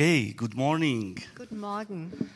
Okay, 0.00 0.32
good 0.32 0.54
morning. 0.54 1.18
Guten 1.34 1.58
Morgen. 1.58 2.30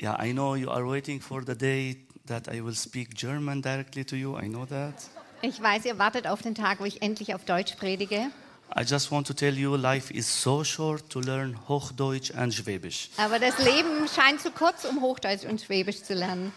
Yeah, 0.00 0.16
I 0.18 0.32
know 0.32 0.54
you 0.54 0.70
are 0.70 0.86
waiting 0.86 1.20
for 1.20 1.44
the 1.44 1.54
day 1.54 1.98
that 2.24 2.48
I 2.48 2.62
will 2.62 2.74
speak 2.74 3.12
German 3.14 3.60
directly 3.60 4.02
to 4.04 4.16
you. 4.16 4.38
I 4.38 4.48
know 4.48 4.64
that. 4.64 4.94
Ich 5.42 5.60
weiß, 5.60 5.84
ihr 5.84 5.98
wartet 5.98 6.26
auf 6.26 6.40
den 6.40 6.54
Tag, 6.54 6.80
wo 6.80 6.86
ich 6.86 7.02
endlich 7.02 7.34
auf 7.34 7.44
Deutsch 7.44 7.74
predige. 7.74 8.30
I 8.74 8.80
just 8.80 9.10
want 9.10 9.26
to 9.26 9.34
tell 9.34 9.52
you, 9.52 9.76
life 9.76 10.10
is 10.10 10.26
so 10.26 10.64
short 10.64 11.10
to 11.10 11.20
learn 11.20 11.54
Hochdeutsch 11.68 12.34
and 12.34 12.54
Schwäbisch. 12.54 13.10
Aber 13.18 13.38
das 13.38 13.58
Leben 13.58 14.08
scheint 14.08 14.40
zu 14.40 14.50
kurz, 14.50 14.86
um 14.86 15.02
Hochdeutsch 15.02 15.44
und 15.44 15.60
Schwäbisch 15.60 16.02
zu 16.02 16.14
lernen. 16.14 16.50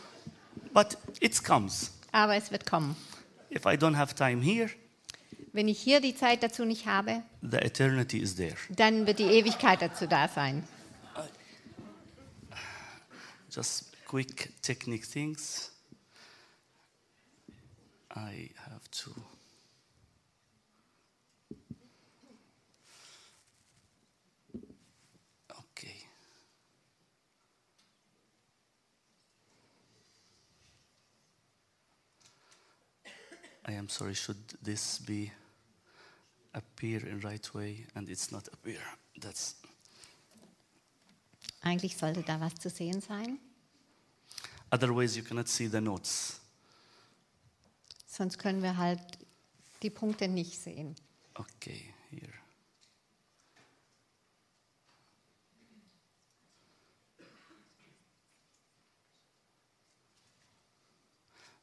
But 0.74 0.98
it 1.20 1.44
comes. 1.44 1.92
Aber 2.14 2.38
es 2.38 2.50
wird 2.50 2.66
kommen. 2.66 2.96
If 3.52 3.66
I 3.66 3.76
don't 3.76 3.98
have 3.98 4.16
time 4.16 4.42
here, 4.42 4.70
Wenn 5.58 5.68
ich 5.68 5.80
hier 5.80 6.02
die 6.02 6.14
Zeit 6.14 6.44
dazu 6.44 6.66
nicht 6.66 6.86
habe, 6.86 7.24
the 7.42 7.58
eternity 7.58 8.20
is 8.20 8.36
there. 8.36 8.56
dann 8.70 9.08
wird 9.08 9.18
die 9.18 9.24
Ewigkeit 9.24 9.82
dazu 9.82 10.06
da 10.06 10.28
sein. 10.28 10.68
Just 13.50 13.86
quick 14.06 14.54
technique 14.62 15.08
things. 15.08 15.72
I 18.16 18.52
have 18.70 18.88
to. 18.92 19.10
Okay. 25.72 26.06
I 33.66 33.72
am 33.72 33.90
sorry, 33.90 34.14
should 34.14 34.38
this 34.62 35.00
be 35.00 35.32
appear 36.54 37.06
in 37.08 37.20
right 37.22 37.54
way 37.54 37.86
and 37.96 38.10
it's 38.10 38.32
not 38.32 38.48
appear? 38.54 38.80
That's 39.20 39.56
Eigentlich 41.62 41.98
sollte 41.98 42.24
da 42.24 42.40
was 42.40 42.56
zu 42.56 42.70
sehen 42.70 43.02
sein. 43.02 43.40
otherwise 44.72 45.18
you 45.18 45.24
cannot 45.24 45.48
see 45.48 45.68
the 45.68 45.82
notes. 45.82 46.40
Sonst 48.06 48.38
können 48.38 48.62
wir 48.64 48.78
halt 48.78 49.02
die 49.84 49.90
Punkte 49.90 50.28
nicht 50.28 50.58
sehen. 50.60 50.96
Okay, 51.36 51.94
here. 52.10 52.34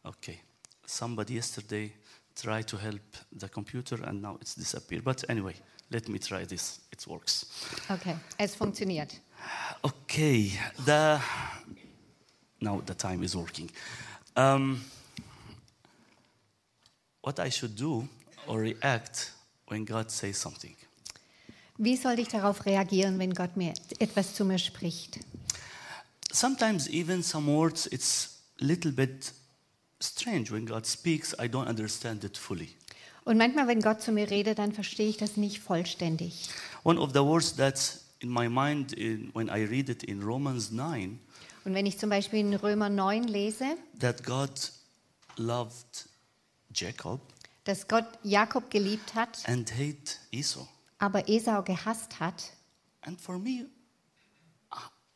Okay, 0.05 0.38
somebody 0.86 1.34
yesterday 1.34 1.92
tried 2.34 2.66
to 2.68 2.77
help 2.77 3.02
the 3.32 3.48
computer 3.48 3.98
and 4.04 4.22
now 4.22 4.36
it's 4.40 4.54
disappeared. 4.54 5.04
But 5.04 5.24
anyway, 5.28 5.54
let 5.90 6.08
me 6.08 6.18
try 6.18 6.44
this. 6.44 6.80
It 6.90 7.06
works. 7.06 7.46
Okay, 7.90 8.16
es 8.38 8.54
funktioniert. 8.54 9.20
Okay, 9.82 10.52
the 10.84 11.20
now 12.60 12.80
the 12.84 12.94
time 12.94 13.22
is 13.22 13.36
working. 13.36 13.70
Um, 14.36 14.82
what 17.20 17.38
I 17.38 17.50
should 17.50 17.77
do 17.77 18.08
or 18.46 18.60
react 18.60 19.32
when 19.68 19.84
God 19.84 20.10
says 20.10 20.36
something. 20.38 20.77
Wie 21.77 21.96
soll 21.96 22.18
ich 22.18 22.28
darauf 22.28 22.66
reagieren, 22.66 23.18
wenn 23.18 23.32
Gott 23.34 23.56
mir 23.56 23.74
etwas 23.98 24.34
zu 24.34 24.44
mir 24.44 24.58
spricht? 24.58 25.18
Sometimes 26.32 26.88
even 26.88 27.22
some 27.22 27.46
words 27.46 27.86
it's 27.86 28.38
little 28.60 28.92
bit 28.92 29.32
strange 30.05 30.50
when 30.50 30.66
God 30.66 30.86
speaks. 30.86 31.34
I 31.38 31.48
don't 31.48 31.69
understand 31.69 32.24
it 32.24 32.36
fully. 32.36 32.77
Und 33.24 33.38
manchmal, 33.38 33.66
wenn 33.69 33.80
Gott 33.80 34.02
zu 34.02 34.12
mir 34.12 34.30
redet, 34.30 34.58
dann 34.58 34.72
verstehe 34.72 35.08
ich 35.08 35.16
das 35.16 35.36
nicht 35.36 35.61
vollständig. 35.61 36.48
One 36.83 37.00
of 37.00 37.12
the 37.12 37.20
words 37.20 37.56
that's 37.56 38.05
in 38.20 38.28
my 38.30 38.48
mind 38.48 38.92
in, 38.92 39.30
when 39.34 39.48
I 39.48 39.64
read 39.64 39.88
it 39.88 40.02
in 40.02 40.22
Romans 40.22 40.70
9 40.70 41.19
Und 41.64 41.74
wenn 41.74 41.86
ich 41.86 41.98
zum 41.98 42.11
Beispiel 42.11 42.41
in 42.41 42.55
Römer 42.55 42.91
9 42.91 43.24
lese, 43.24 43.77
that 43.98 44.22
God 44.24 44.50
loved 45.36 46.08
Jacob 46.73 47.20
dass 47.64 47.89
Gott 47.89 48.05
Jakob 48.23 48.70
geliebt 48.70 49.14
hat, 49.14 49.39
and 49.48 49.73
hate 49.73 50.18
Esau. 50.30 50.68
aber 50.98 51.28
Esau 51.28 51.62
gehasst 51.62 52.20
hat, 52.20 52.52
And 53.01 53.20
for 53.20 53.39
me, 53.39 53.67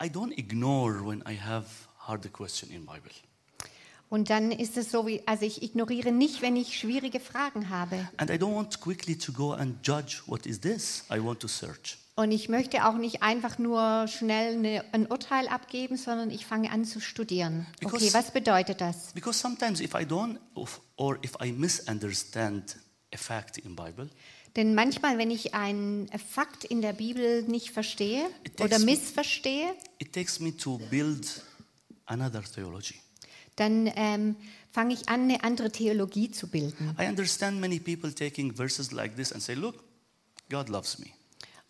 I 0.02 0.08
don't 0.08 0.32
ignore 0.38 1.04
when 1.04 1.22
I 1.26 1.34
have 1.34 1.66
hard 1.98 2.30
question 2.32 2.70
in 2.70 2.84
Bible. 2.86 3.10
Und 4.10 4.30
dann 4.30 4.50
ist 4.52 4.76
es 4.76 4.90
so 4.90 5.06
wie, 5.06 5.22
also 5.26 5.44
ich 5.44 5.62
ignoriere 5.62 6.12
nicht, 6.12 6.40
wenn 6.42 6.56
ich 6.56 6.78
schwierige 6.78 7.20
Fragen 7.20 7.68
habe. 7.68 8.08
And 8.16 8.30
I 8.30 8.34
don't 8.34 8.54
want 8.54 8.80
quickly 8.80 9.16
to 9.18 9.32
go 9.32 9.52
and 9.52 9.86
judge 9.86 10.22
what 10.26 10.46
is 10.46 10.60
this. 10.60 11.04
I 11.12 11.22
want 11.22 11.40
to 11.40 11.48
search. 11.48 11.98
Und 12.16 12.32
ich 12.32 12.48
möchte 12.48 12.84
auch 12.84 12.96
nicht 12.96 13.22
einfach 13.22 13.58
nur 13.58 14.08
schnell 14.08 14.54
eine, 14.56 14.84
ein 14.92 15.06
Urteil 15.06 15.46
abgeben, 15.46 15.96
sondern 15.96 16.30
ich 16.30 16.46
fange 16.46 16.70
an 16.72 16.84
zu 16.84 17.00
studieren. 17.00 17.66
Okay, 17.84 17.96
Because- 17.96 18.14
was 18.14 18.32
bedeutet 18.32 18.80
das? 18.80 19.12
Because 19.14 19.38
sometimes 19.38 19.80
if 19.80 19.94
I 19.94 20.04
don't 20.04 20.38
or 20.96 21.18
if 21.24 21.34
I 21.40 21.52
misunderstand 21.52 22.76
a 23.14 23.16
fact 23.16 23.58
in 23.58 23.76
Bible, 23.76 24.08
Denn 24.56 24.74
manchmal, 24.74 25.18
wenn 25.18 25.30
ich 25.30 25.54
einen 25.54 26.08
Fakt 26.18 26.64
in 26.64 26.80
der 26.82 26.94
Bibel 26.94 27.42
nicht 27.44 27.70
verstehe 27.70 28.26
oder 28.58 28.78
me- 28.80 28.86
missverstehe, 28.86 29.72
it 29.98 30.12
takes 30.12 30.40
me 30.40 30.56
to 30.56 30.78
build 30.90 31.42
another 32.06 32.42
theology. 32.42 32.96
Dann 33.60 33.90
ähm, 33.96 34.36
fange 34.70 34.94
ich 34.94 35.08
an, 35.08 35.22
eine 35.22 35.44
andere 35.44 35.70
Theologie 35.70 36.30
zu 36.30 36.48
bilden. 36.48 36.94
I 37.00 37.06
understand 37.06 37.60
many 37.60 37.78
people 37.78 38.14
taking 38.14 38.54
verses 38.54 38.92
like 38.92 39.16
this 39.16 39.32
and 39.32 39.42
say, 39.42 39.54
look, 39.54 39.84
God 40.50 40.68
loves 40.68 40.98
me. 40.98 41.06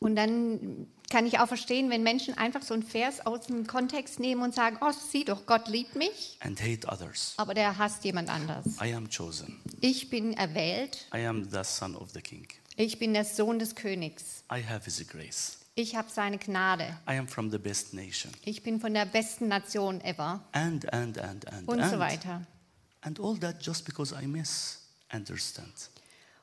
Und 0.01 0.15
dann 0.15 0.87
kann 1.11 1.27
ich 1.27 1.41
auch 1.41 1.49
verstehen, 1.49 1.91
wenn 1.91 2.03
Menschen 2.05 2.35
einfach 2.39 2.63
so 2.63 2.73
einen 2.75 2.85
Vers 2.85 3.27
aus 3.27 3.47
dem 3.47 3.67
Kontext 3.67 4.21
nehmen 4.21 4.43
und 4.43 4.55
sagen, 4.55 4.79
oh, 4.81 4.93
sieh 4.93 5.25
doch, 5.25 5.45
Gott 5.47 5.69
liebt 5.69 5.97
mich, 5.97 6.39
and 6.41 6.61
hate 6.61 6.87
others. 6.87 7.35
aber 7.37 7.55
der 7.55 7.79
hasst 7.79 8.05
jemand 8.05 8.29
anders. 8.29 8.65
I 8.81 8.95
am 8.95 9.09
chosen. 9.11 9.61
Ich 9.81 10.09
bin 10.09 10.35
erwählt, 10.35 11.09
I 11.13 11.27
am 11.27 11.49
the 11.51 11.65
son 11.65 11.97
of 11.97 12.11
the 12.13 12.21
king. 12.21 12.47
ich 12.77 13.01
bin 13.01 13.13
der 13.13 13.25
Sohn 13.25 13.59
des 13.59 13.75
Königs, 13.75 14.45
I 14.53 14.63
have 14.63 14.85
his 14.85 15.05
grace. 15.09 15.59
Ich 15.79 15.95
habe 15.95 16.09
seine 16.11 16.39
Gnade, 16.39 16.99
I 17.09 17.15
am 17.15 17.29
from 17.29 17.51
the 17.51 17.59
best 17.59 17.95
nation. 17.95 18.33
ich 18.45 18.63
bin 18.63 18.81
von 18.81 18.93
der 18.95 19.07
besten 19.07 19.49
Nation 19.49 20.01
ever 20.01 20.43
And, 20.53 20.93
and, 20.93 21.19
and, 21.19 21.47
and, 21.53 21.69
und 21.69 21.81
and. 21.81 21.91
so 21.91 21.99
weiter. 21.99 22.47
And 23.03 23.21
all 23.21 23.39
that 23.39 23.63
just 23.65 23.85
because 23.85 24.13
I 24.15 24.27
misunderstand. 24.27 25.91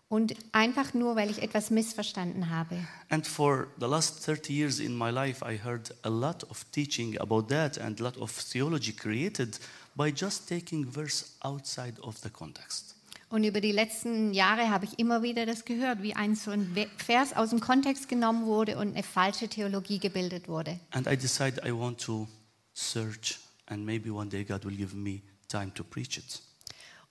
Und 0.07 0.35
einfach 0.53 0.93
nur, 0.93 1.15
weil 1.15 1.29
ich 1.31 1.41
etwas 1.41 1.71
missverstanden 1.71 2.49
habe. 2.49 2.77
And 3.09 3.25
for 3.27 3.67
the 3.79 3.87
last 3.87 4.23
30 4.23 4.53
years 4.53 4.79
in 4.79 4.95
my 4.95 5.09
life, 5.09 5.43
I 5.43 5.57
heard 5.57 5.93
a 6.03 6.09
lot 6.09 6.43
of 6.45 6.63
teaching 6.71 7.19
about 7.19 7.49
that 7.49 7.77
and 7.77 7.99
a 7.99 8.03
lot 8.03 8.17
of 8.17 8.31
theology 8.31 8.93
created 8.93 9.59
by 9.95 10.11
just 10.11 10.47
taking 10.47 10.85
verse 10.85 11.33
outside 11.43 11.99
of 12.01 12.21
the 12.21 12.29
context. 12.29 12.94
Und 13.29 13.43
über 13.43 13.59
die 13.59 13.71
letzten 13.71 14.33
Jahre 14.33 14.69
habe 14.69 14.85
ich 14.85 14.99
immer 14.99 15.23
wieder 15.23 15.45
das 15.45 15.65
gehört, 15.65 16.01
wie 16.03 16.15
ein 16.15 16.35
so 16.35 16.51
ein 16.51 16.75
Vers 16.97 17.35
aus 17.35 17.49
dem 17.49 17.59
Kontext 17.59 18.07
genommen 18.07 18.45
wurde 18.45 18.77
und 18.77 18.93
eine 18.93 19.03
falsche 19.03 19.47
Theologie 19.47 19.99
gebildet 19.99 20.47
wurde. 20.47 20.79
And 20.91 21.07
I 21.07 21.17
decided 21.17 21.65
I 21.65 21.71
want 21.71 21.99
to 22.01 22.27
search, 22.73 23.39
and 23.65 23.85
maybe 23.85 24.13
one 24.13 24.29
day 24.29 24.43
God 24.43 24.63
will 24.63 24.75
give 24.75 24.95
me 24.95 25.21
time 25.47 25.73
to 25.73 25.83
preach 25.83 26.17
it. 26.17 26.41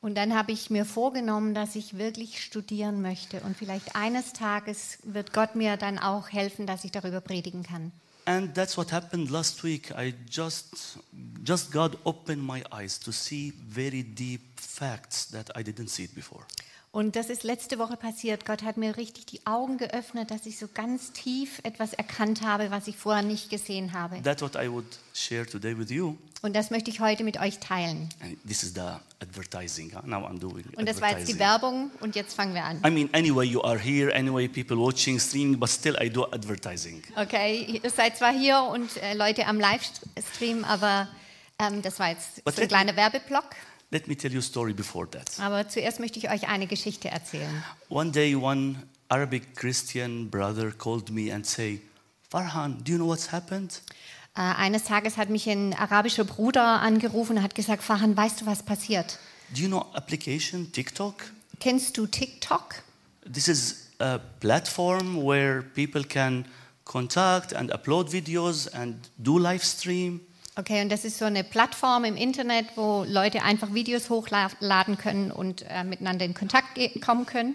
Und 0.01 0.17
dann 0.17 0.35
habe 0.35 0.53
ich 0.53 0.69
mir 0.69 0.85
vorgenommen, 0.85 1.55
dass 1.55 1.77
ich 1.77 1.97
wirklich 1.97 2.45
studieren 2.45 3.01
möchte. 3.01 3.41
Und 3.41 3.57
vielleicht 3.57 3.97
eines 3.97 4.35
Tages 4.35 4.99
wird 5.03 5.33
Gott 5.33 5.57
mir 5.57 5.79
dann 5.79 5.99
auch 5.99 6.29
helfen, 6.29 6.67
dass 6.67 6.85
ich 6.85 6.93
darüber 6.93 7.23
predigen 7.23 7.63
kann. 7.63 7.91
And 8.27 8.55
that's 8.55 8.77
what 8.77 8.89
happened 8.89 9.31
last 9.31 9.63
week. 9.63 9.93
I 9.93 10.15
just, 10.29 10.97
just 11.43 11.71
God 11.71 11.97
opened 12.07 12.43
my 12.43 12.63
eyes 12.73 12.99
to 12.99 13.13
see 13.13 13.51
very 13.51 14.03
deep 14.03 14.59
facts 14.59 15.27
that 15.27 15.51
I 15.55 15.63
didn't 15.63 15.89
see 15.89 16.05
it 16.05 16.15
before. 16.15 16.47
Und 16.95 17.17
das 17.17 17.29
ist 17.29 17.43
letzte 17.43 17.81
Woche 17.81 17.97
passiert. 17.97 18.47
Gott 18.47 18.63
hat 18.63 18.77
mir 18.77 18.97
richtig 18.97 19.27
die 19.27 19.45
Augen 19.47 19.79
geöffnet, 19.79 20.31
dass 20.31 20.47
ich 20.47 20.61
so 20.61 20.69
ganz 20.73 21.11
tief 21.11 21.59
etwas 21.65 21.93
erkannt 21.93 22.43
habe, 22.43 22.71
was 22.71 22.87
ich 22.87 22.97
vorher 22.97 23.25
nicht 23.25 23.51
gesehen 23.51 23.95
habe. 23.95 24.23
That's 24.23 24.43
what 24.43 24.55
I 24.55 24.71
would 24.71 24.87
share 25.13 25.45
today 25.45 25.77
with 25.77 25.91
you. 25.91 26.15
Und 26.43 26.55
das 26.55 26.71
möchte 26.71 26.93
ich 26.93 27.01
heute 27.01 27.25
mit 27.25 27.41
euch 27.41 27.59
teilen. 27.59 28.09
And 28.21 28.39
this 28.47 28.63
is 28.63 28.75
the 28.75 29.01
advertising. 29.21 29.91
Now 30.05 30.25
I'm 30.25 30.39
doing 30.39 30.63
Und 30.77 30.89
das 30.89 31.01
war 31.01 31.19
jetzt 31.19 31.29
die. 31.29 31.37
Werbung 31.41 31.91
und 31.99 32.15
jetzt 32.15 32.33
fangen 32.33 32.55
wir 32.55 32.63
an. 32.63 32.81
I 32.87 32.91
mean, 32.91 33.09
anyway, 33.13 33.45
you 33.45 33.61
are 33.65 33.77
here, 33.77 34.15
anyway, 34.15 34.47
people 34.47 34.77
watching, 34.77 35.19
streaming, 35.19 35.59
but 35.59 35.71
still 35.71 35.97
I 36.01 36.09
do 36.09 36.25
advertising. 36.31 37.03
Okay, 37.17 37.81
ihr 37.83 37.91
seid 37.91 38.17
zwar 38.17 38.33
hier 38.33 38.63
und 38.73 38.99
äh, 38.99 39.15
Leute 39.15 39.49
am 39.49 39.59
Livestream, 39.59 40.63
aber 40.63 41.09
ähm, 41.59 41.83
das 41.83 41.99
war 41.99 42.11
jetzt 42.11 42.45
But 42.45 42.55
so 42.55 42.63
ein 42.63 42.69
kleiner 42.69 42.95
Werbeblock. 42.95 43.47
Let 43.91 44.09
me 44.09 44.17
tell 44.17 44.33
you 44.33 44.41
a 44.41 44.43
story 44.43 44.73
before 44.73 45.09
that. 45.11 45.39
Aber 45.39 45.69
zuerst 45.69 46.01
möchte 46.01 46.19
ich 46.19 46.31
euch 46.31 46.49
eine 46.49 46.67
Geschichte 46.67 47.09
erzählen. 47.09 47.63
One 47.89 48.11
day, 48.11 48.35
one 48.35 48.83
Arabic 49.09 49.55
Christian 49.55 50.31
brother 50.31 50.73
called 50.73 51.11
me 51.11 51.33
and 51.33 51.47
say, 51.47 51.81
Farhan, 52.31 52.83
do 52.83 52.93
you 52.93 52.99
know 52.99 53.07
what's 53.09 53.31
happened? 53.31 53.83
Äh, 54.37 54.41
eines 54.41 54.85
Tages 54.85 55.17
hat 55.17 55.31
mich 55.31 55.49
ein 55.49 55.75
arabischer 55.75 56.25
Bruder 56.25 56.81
angerufen 56.81 57.37
und 57.37 57.43
hat 57.43 57.55
gesagt, 57.55 57.85
Fahan, 57.85 58.17
weißt 58.17 58.41
du, 58.41 58.47
was 58.47 58.65
passiert? 58.65 59.19
Do 59.55 59.63
you 59.63 59.69
know 59.69 59.87
application 59.95 60.73
TikTok? 60.73 61.31
Kennst 61.61 61.97
du 61.97 62.07
TikTok? 62.07 62.83
This 63.33 63.47
is 63.47 63.91
a 64.01 64.19
platform 64.41 65.25
where 65.25 65.63
people 65.63 66.03
can 66.03 66.47
contact 66.85 67.55
and 67.55 67.73
upload 67.73 68.11
videos 68.11 68.67
and 68.75 68.97
do 69.19 69.39
live 69.39 69.65
stream. 69.65 70.21
Okay, 70.57 70.83
und 70.83 70.89
das 70.91 71.05
ist 71.05 71.19
so 71.19 71.25
eine 71.25 71.43
Plattform 71.43 72.05
im 72.05 72.17
Internet, 72.17 72.67
wo 72.77 73.05
Leute 73.09 73.43
einfach 73.43 73.75
Videos 73.75 74.09
hochladen 74.09 74.97
können 74.99 75.33
und 75.33 75.63
äh, 75.69 75.83
miteinander 75.83 76.25
in 76.25 76.35
Kontakt 76.35 76.79
kommen 77.05 77.27
können. 77.27 77.55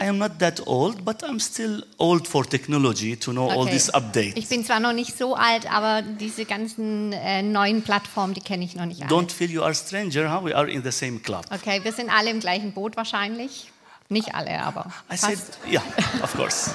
I 0.00 0.04
am 0.06 0.18
not 0.18 0.38
that 0.38 0.64
old, 0.68 1.04
but 1.04 1.24
I'm 1.24 1.40
still 1.40 1.82
old 1.96 2.28
for 2.28 2.48
technology 2.48 3.16
to 3.16 3.32
know 3.32 3.50
all 3.50 3.62
Okay. 3.62 3.72
these 3.72 3.92
updates. 3.92 4.36
Ich 4.36 4.48
bin 4.48 4.64
zwar 4.64 4.78
noch 4.78 4.92
nicht 4.92 5.18
so 5.18 5.34
alt, 5.34 5.68
aber 5.72 6.02
diese 6.02 6.44
ganzen 6.44 7.12
äh, 7.12 7.42
neuen 7.42 7.82
Plattformen, 7.82 8.32
die 8.34 8.40
kenne 8.40 8.64
ich 8.64 8.76
noch 8.76 8.84
nicht 8.86 9.02
alle. 9.02 9.10
Don't 9.10 9.32
feel 9.32 9.50
you 9.50 9.62
are 9.62 9.74
stranger, 9.74 10.32
huh? 10.32 10.44
We 10.44 10.54
are 10.54 10.70
in 10.70 10.84
the 10.84 10.92
same 10.92 11.18
club. 11.18 11.44
Okay, 11.50 11.80
wir 11.82 11.92
sind 11.92 12.08
alle 12.16 12.30
im 12.30 12.38
gleichen 12.38 12.70
Boot 12.72 12.96
wahrscheinlich. 12.96 13.72
Nicht 14.08 14.32
alle, 14.36 14.62
aber 14.62 14.86
I 15.12 15.16
fast. 15.16 15.22
said, 15.22 15.38
yeah, 15.68 15.82
of 16.22 16.32
course, 16.36 16.70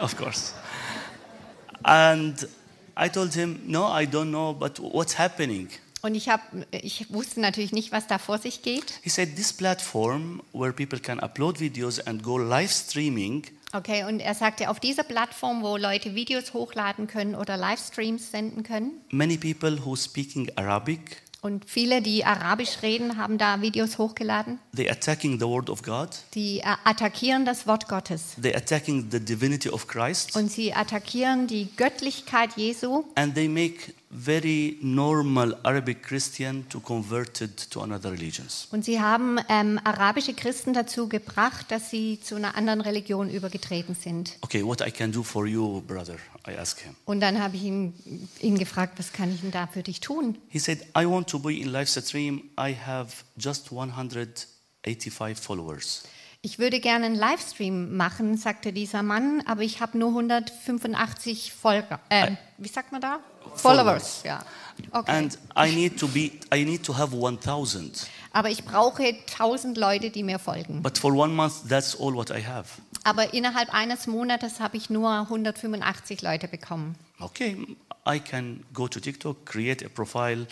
of 0.00 0.16
course. 0.16 0.54
And 1.82 2.48
I 2.96 3.08
told 3.08 3.34
him, 3.34 3.60
no, 3.66 3.86
I 3.86 4.06
don't 4.06 4.30
know, 4.30 4.54
but 4.54 4.78
what's 4.78 5.18
happening? 5.18 5.68
Und 6.02 6.16
ich, 6.16 6.28
hab, 6.28 6.40
ich 6.72 7.12
wusste 7.12 7.40
natürlich 7.40 7.72
nicht, 7.72 7.92
was 7.92 8.08
da 8.08 8.18
vor 8.18 8.38
sich 8.38 8.62
geht. 8.62 9.00
He 9.02 9.08
said, 9.08 9.36
this 9.36 9.52
platform 9.52 10.42
where 10.52 10.72
people 10.72 10.98
can 10.98 11.20
upload 11.20 11.60
videos 11.60 12.00
and 12.00 12.22
go 12.22 12.36
live 12.38 12.72
streaming, 12.72 13.46
Okay, 13.74 14.04
und 14.04 14.20
er 14.20 14.34
sagte, 14.34 14.68
auf 14.68 14.80
dieser 14.80 15.02
Plattform, 15.02 15.62
wo 15.62 15.78
Leute 15.78 16.14
Videos 16.14 16.52
hochladen 16.52 17.06
können 17.06 17.34
oder 17.34 17.56
Livestreams 17.56 18.30
senden 18.30 18.64
können, 18.64 19.00
many 19.10 19.38
people 19.38 19.82
who 19.82 19.96
speaking 19.96 20.50
Arabic, 20.56 21.22
und 21.42 21.64
viele, 21.68 22.00
die 22.00 22.24
Arabisch 22.24 22.82
reden, 22.82 23.18
haben 23.18 23.36
da 23.36 23.60
Videos 23.60 23.98
hochgeladen, 23.98 24.58
they 24.74 24.88
attacking 24.88 25.38
the 25.38 25.44
word 25.46 25.68
of 25.68 25.82
God, 25.82 26.08
die 26.34 26.60
äh, 26.60 26.76
attackieren 26.84 27.44
das 27.44 27.66
Wort 27.66 27.88
Gottes. 27.88 28.36
they 28.40 28.54
attacking 28.54 29.08
the 29.10 29.20
divinity 29.20 29.68
of 29.68 29.86
Christ, 29.88 30.34
Und 30.36 30.50
sie 30.50 30.72
attackieren 30.72 31.46
die 31.48 31.68
Göttlichkeit 31.76 32.56
Jesu. 32.56 33.04
And 33.16 33.34
they 33.34 33.48
make 33.48 33.92
very 34.12 34.78
normal 34.82 35.56
Arabic 35.62 36.02
Christian 36.02 36.68
to 36.68 36.80
converted 36.80 37.70
to 37.70 37.80
another 37.80 38.12
religions. 38.12 38.68
und 38.70 38.84
sie 38.84 39.00
haben 39.00 39.38
ähm, 39.48 39.80
arabische 39.84 40.34
Christen 40.34 40.74
dazu 40.74 41.08
gebracht, 41.08 41.70
dass 41.70 41.90
sie 41.90 42.20
zu 42.20 42.36
einer 42.36 42.54
anderen 42.56 42.80
Religion 42.82 43.30
übergetreten 43.30 43.94
sind. 43.94 44.36
Okay, 44.42 44.64
what 44.64 44.80
I 44.86 44.90
can 44.90 45.10
do 45.10 45.22
for 45.22 45.46
you, 45.46 45.80
brother? 45.80 46.16
I 46.46 46.56
asked 46.56 46.80
him. 46.80 46.94
Und 47.06 47.20
dann 47.20 47.40
habe 47.40 47.56
ich 47.56 47.62
ihn, 47.62 47.94
ihn 48.40 48.58
gefragt, 48.58 48.98
was 48.98 49.12
kann 49.12 49.32
ich 49.32 49.40
denn 49.40 49.50
da 49.50 49.66
für 49.66 49.82
dich 49.82 50.00
tun? 50.00 50.36
He 50.48 50.58
said, 50.58 50.80
I 50.96 51.06
want 51.06 51.28
to 51.30 51.38
be 51.38 51.54
in 51.54 51.68
live 51.68 51.88
stream. 51.88 52.50
I 52.58 52.74
have 52.74 53.24
just 53.36 53.70
185 53.70 55.38
followers. 55.38 56.02
Ich 56.44 56.58
würde 56.58 56.80
gerne 56.80 57.06
einen 57.06 57.14
Livestream 57.14 57.96
machen, 57.96 58.36
sagte 58.36 58.72
dieser 58.72 59.04
Mann, 59.04 59.44
aber 59.46 59.62
ich 59.62 59.80
habe 59.80 59.96
nur 59.96 60.08
185 60.08 61.52
Folger. 61.52 62.00
Äh, 62.08 62.32
wie 62.58 62.66
sagt 62.66 62.90
man 62.90 63.00
da? 63.00 63.20
Followers, 63.54 64.22
ja. 64.24 64.44
Okay. 64.92 65.16
And 65.16 65.38
I 65.56 65.74
need 65.74 65.98
to 65.98 66.08
be 66.08 66.32
I 66.52 66.64
need 66.64 66.82
to 66.84 66.96
have 66.96 67.14
1000. 67.14 68.06
aber 68.32 68.48
ich 68.50 68.64
brauche 68.64 69.02
1000 69.04 69.76
Leute, 69.76 70.10
die 70.10 70.22
mir 70.22 70.38
folgen. 70.38 70.82
But 70.82 70.98
for 70.98 71.12
one 71.12 71.32
month 71.34 71.68
that's 71.68 71.94
all 71.94 72.14
what 72.14 72.30
I 72.30 72.42
have. 72.44 72.68
Aber 73.04 73.34
innerhalb 73.34 73.74
eines 73.74 74.06
Monats 74.06 74.60
habe 74.60 74.76
ich 74.76 74.88
nur 74.88 75.10
185 75.10 76.22
Leute 76.22 76.48
bekommen. 76.48 76.96
Okay, 77.20 77.56
I 78.06 78.18
can 78.18 78.64
go 78.72 78.88
to 78.88 79.00
TikTok, 79.00 79.44
create 79.44 79.84
a 79.84 79.88
profile, 79.88 80.46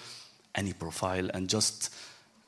any 0.54 0.72
profile 0.72 1.30
and 1.32 1.50
just 1.50 1.90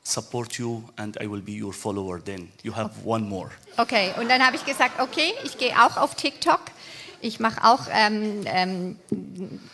support 0.03 0.59
you 0.59 0.83
and 0.97 1.19
I 1.21 1.27
will 1.27 1.41
be 1.41 1.53
your 1.53 1.73
follower 1.73 2.19
then. 2.23 2.51
You 2.63 2.75
have 2.75 2.91
one 3.03 3.27
more. 3.27 3.51
Okay, 3.77 4.13
und 4.19 4.29
dann 4.29 4.45
habe 4.45 4.55
ich 4.55 4.65
gesagt, 4.65 4.99
okay, 4.99 5.33
ich 5.43 5.57
gehe 5.57 5.73
auch 5.81 5.97
auf 5.97 6.15
TikTok. 6.15 6.59
Ich 7.25 7.39
mache 7.39 7.63
auch, 7.63 7.87
ähm, 7.89 8.41
ähm, 8.45 8.97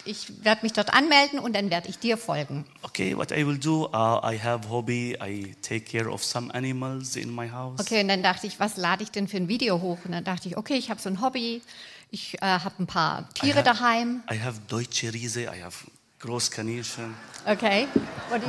ich 0.05 0.45
werde 0.45 0.61
mich 0.61 0.73
dort 0.73 0.93
anmelden 0.93 1.39
und 1.39 1.55
dann 1.55 1.71
werde 1.71 1.89
ich 1.89 1.97
dir 1.97 2.15
folgen. 2.15 2.63
Okay, 2.83 3.17
what 3.17 3.31
I 3.31 3.43
will 3.45 3.57
do, 3.57 3.85
uh, 3.87 4.19
I 4.23 4.37
have 4.39 4.69
hobby. 4.69 5.17
I 5.19 5.55
take 5.63 5.81
care 5.81 6.11
of 6.11 6.23
some 6.23 6.53
animals 6.53 7.15
in 7.15 7.33
my 7.33 7.49
house. 7.49 7.79
Okay, 7.79 8.01
und 8.01 8.07
dann 8.09 8.21
dachte 8.21 8.45
ich, 8.45 8.59
was 8.59 8.77
lade 8.77 9.01
ich 9.01 9.09
denn 9.09 9.27
für 9.27 9.37
ein 9.37 9.47
Video 9.47 9.81
hoch? 9.81 9.97
Und 10.05 10.11
dann 10.11 10.23
dachte 10.23 10.47
ich, 10.47 10.57
okay, 10.57 10.75
ich 10.75 10.91
habe 10.91 11.01
so 11.01 11.09
ein 11.09 11.21
Hobby, 11.21 11.63
ich 12.11 12.35
äh, 12.35 12.45
habe 12.45 12.75
ein 12.77 12.85
paar 12.85 13.21
I 13.21 13.39
Tiere 13.39 13.55
have- 13.57 13.63
daheim. 13.63 14.21
I 14.31 14.39
have 14.39 14.59
Deutsche 14.67 15.11
Riese, 15.11 15.41
I 15.45 15.63
have 15.63 15.87
Großkaninchen. 16.19 17.15
Okay. 17.47 17.87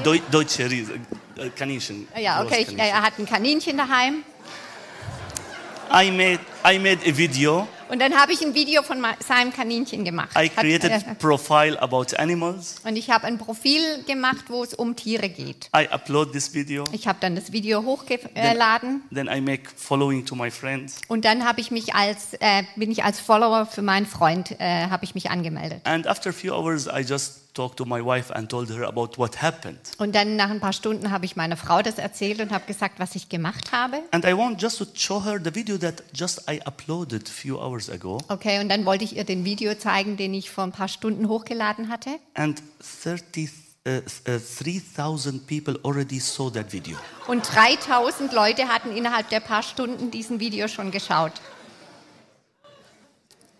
Deu 0.04 0.18
Deutsche 0.30 0.70
Riese, 0.70 0.96
äh, 1.38 1.48
Kaninchen. 1.48 2.06
ja, 2.20 2.42
okay, 2.42 2.48
ich, 2.60 2.66
Großkaninchen. 2.66 2.78
er 2.78 3.00
hat 3.02 3.18
ein 3.18 3.24
Kaninchen 3.24 3.78
daheim. 3.78 4.24
I 5.90 6.10
made, 6.10 6.40
I 6.70 6.78
made 6.78 6.98
a 7.10 7.16
video. 7.16 7.66
Und 7.90 7.98
dann 8.00 8.14
habe 8.14 8.32
ich 8.32 8.40
ein 8.42 8.54
Video 8.54 8.82
von 8.82 9.04
seinem 9.26 9.52
Kaninchen 9.52 10.04
gemacht. 10.04 10.30
I 10.36 10.48
Hat- 10.48 10.56
created 10.56 10.90
äh, 10.92 11.14
profile 11.18 11.80
about 11.82 12.06
animals. 12.16 12.76
und 12.84 12.96
ich 12.96 13.10
habe 13.10 13.26
ein 13.26 13.38
Profil 13.38 13.80
gemacht, 14.06 14.44
wo 14.48 14.62
es 14.62 14.74
um 14.74 14.94
Tiere 14.96 15.28
geht. 15.28 15.68
I 15.76 15.88
upload 15.90 16.32
this 16.32 16.54
video. 16.54 16.84
Ich 16.92 17.06
habe 17.08 17.18
dann 17.20 17.34
das 17.34 17.52
Video 17.52 17.82
hochgeladen 17.82 19.02
Then 19.12 19.28
I 19.28 19.40
make 19.40 19.62
following 19.76 20.24
to 20.26 20.34
my 20.34 20.50
friends. 20.50 21.00
und 21.08 21.24
dann 21.24 21.44
habe 21.46 21.60
ich 21.60 21.70
mich 21.70 21.94
als 21.94 22.34
äh, 22.34 22.62
bin 22.76 22.90
ich 22.90 23.04
als 23.04 23.20
Follower 23.20 23.66
für 23.66 23.82
meinen 23.82 24.06
Freund 24.06 24.52
äh, 24.60 24.86
habe 24.88 25.04
ich 25.04 25.14
mich 25.14 25.30
angemeldet. 25.30 25.80
And 25.84 26.06
after 26.06 26.30
a 26.30 26.32
few 26.32 26.52
hours, 26.54 26.86
I 26.86 27.00
just 27.00 27.39
talked 27.54 27.76
to 27.78 27.84
my 27.84 28.04
wife 28.04 28.32
and 28.34 28.48
told 28.48 28.70
her 28.70 28.84
about 28.86 29.16
what 29.16 29.40
happened. 29.42 29.78
Und 29.98 30.14
dann 30.14 30.36
nach 30.36 30.50
ein 30.50 30.60
paar 30.60 30.72
Stunden 30.72 31.10
habe 31.10 31.24
ich 31.24 31.36
meiner 31.36 31.56
Frau 31.56 31.82
das 31.82 31.98
erzählt 31.98 32.40
und 32.40 32.52
habe 32.52 32.66
gesagt, 32.66 32.98
was 32.98 33.14
ich 33.14 33.28
gemacht 33.28 33.72
habe. 33.72 34.02
And 34.10 34.24
I 34.24 34.36
want 34.36 34.60
just 34.60 34.78
to 34.78 34.86
show 34.94 35.24
her 35.24 35.40
the 35.42 35.54
video 35.54 35.78
that 35.78 36.02
just 36.14 36.42
I 36.50 36.60
uploaded 36.64 37.28
a 37.28 37.32
few 37.32 37.58
hours 37.58 37.90
ago. 37.90 38.18
Okay, 38.28 38.60
und 38.60 38.68
dann 38.68 38.84
wollte 38.84 39.04
ich 39.04 39.16
ihr 39.16 39.24
den 39.24 39.44
Video 39.44 39.74
zeigen, 39.74 40.16
den 40.16 40.34
ich 40.34 40.50
vor 40.50 40.64
ein 40.64 40.72
paar 40.72 40.88
Stunden 40.88 41.28
hochgeladen 41.28 41.88
hatte. 41.88 42.10
And 42.34 42.62
30, 43.02 43.50
uh, 43.86 43.90
uh, 44.28 44.38
3,000 44.62 45.46
people 45.46 45.78
already 45.84 46.20
saw 46.20 46.50
that 46.50 46.72
video. 46.72 46.96
Und 47.26 47.46
3000 47.46 48.32
Leute 48.32 48.68
hatten 48.68 48.96
innerhalb 48.96 49.28
der 49.30 49.40
paar 49.40 49.62
Stunden 49.62 50.10
diesen 50.10 50.40
Video 50.40 50.68
schon 50.68 50.90
geschaut. 50.90 51.32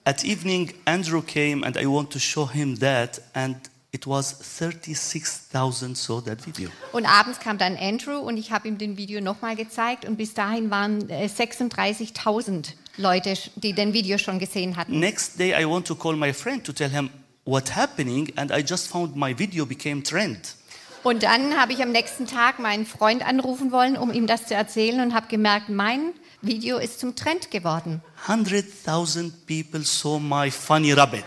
At 0.04 0.24
evening, 0.24 0.72
Andrew 0.86 1.20
came 1.20 1.64
and 1.64 1.76
I 1.76 1.86
want 1.86 2.10
to 2.12 2.18
show 2.18 2.46
him 2.46 2.78
that, 2.80 3.20
and 3.34 3.56
it 3.92 4.06
was 4.06 4.36
36,000 4.58 5.96
saw 5.96 6.20
that 6.20 6.46
video. 6.46 6.70
Und 6.92 7.06
abends 7.06 7.40
kam 7.40 7.58
dann 7.58 7.76
Andrew 7.76 8.18
und 8.18 8.36
ich 8.36 8.52
habe 8.52 8.68
ihm 8.68 8.78
den 8.78 8.96
Video 8.96 9.20
nochmal 9.20 9.56
gezeigt 9.56 10.04
und 10.04 10.16
bis 10.16 10.34
dahin 10.34 10.70
waren 10.70 11.08
äh, 11.10 11.26
36.000 11.26 12.74
Leute, 12.96 13.34
die 13.56 13.72
den 13.72 13.92
Video 13.92 14.18
schon 14.18 14.38
gesehen 14.38 14.76
hatten. 14.76 14.98
Next 14.98 15.38
day, 15.38 15.54
I 15.60 15.66
want 15.66 15.86
to 15.86 15.94
call 15.94 16.16
my 16.16 16.32
friend 16.32 16.64
to 16.64 16.72
tell 16.72 16.90
him 16.90 17.10
what 17.44 17.74
happening, 17.74 18.32
and 18.36 18.50
I 18.50 18.62
just 18.62 18.88
found 18.88 19.16
my 19.16 19.36
video 19.36 19.66
became 19.66 20.02
trend. 20.02 20.56
Und 21.02 21.22
dann 21.22 21.58
habe 21.58 21.72
ich 21.72 21.82
am 21.82 21.92
nächsten 21.92 22.26
Tag 22.26 22.58
meinen 22.58 22.84
Freund 22.84 23.26
anrufen 23.26 23.72
wollen, 23.72 23.96
um 23.96 24.12
ihm 24.12 24.26
das 24.26 24.46
zu 24.46 24.54
erzählen 24.54 25.00
und 25.00 25.14
habe 25.14 25.28
gemerkt, 25.28 25.70
mein 25.70 26.12
Video 26.42 26.76
ist 26.76 27.00
zum 27.00 27.16
Trend 27.16 27.50
geworden. 27.50 28.02
100,000 28.26 29.46
people 29.46 29.82
saw 29.82 30.18
my 30.18 30.50
funny 30.50 30.92
rabbit. 30.92 31.24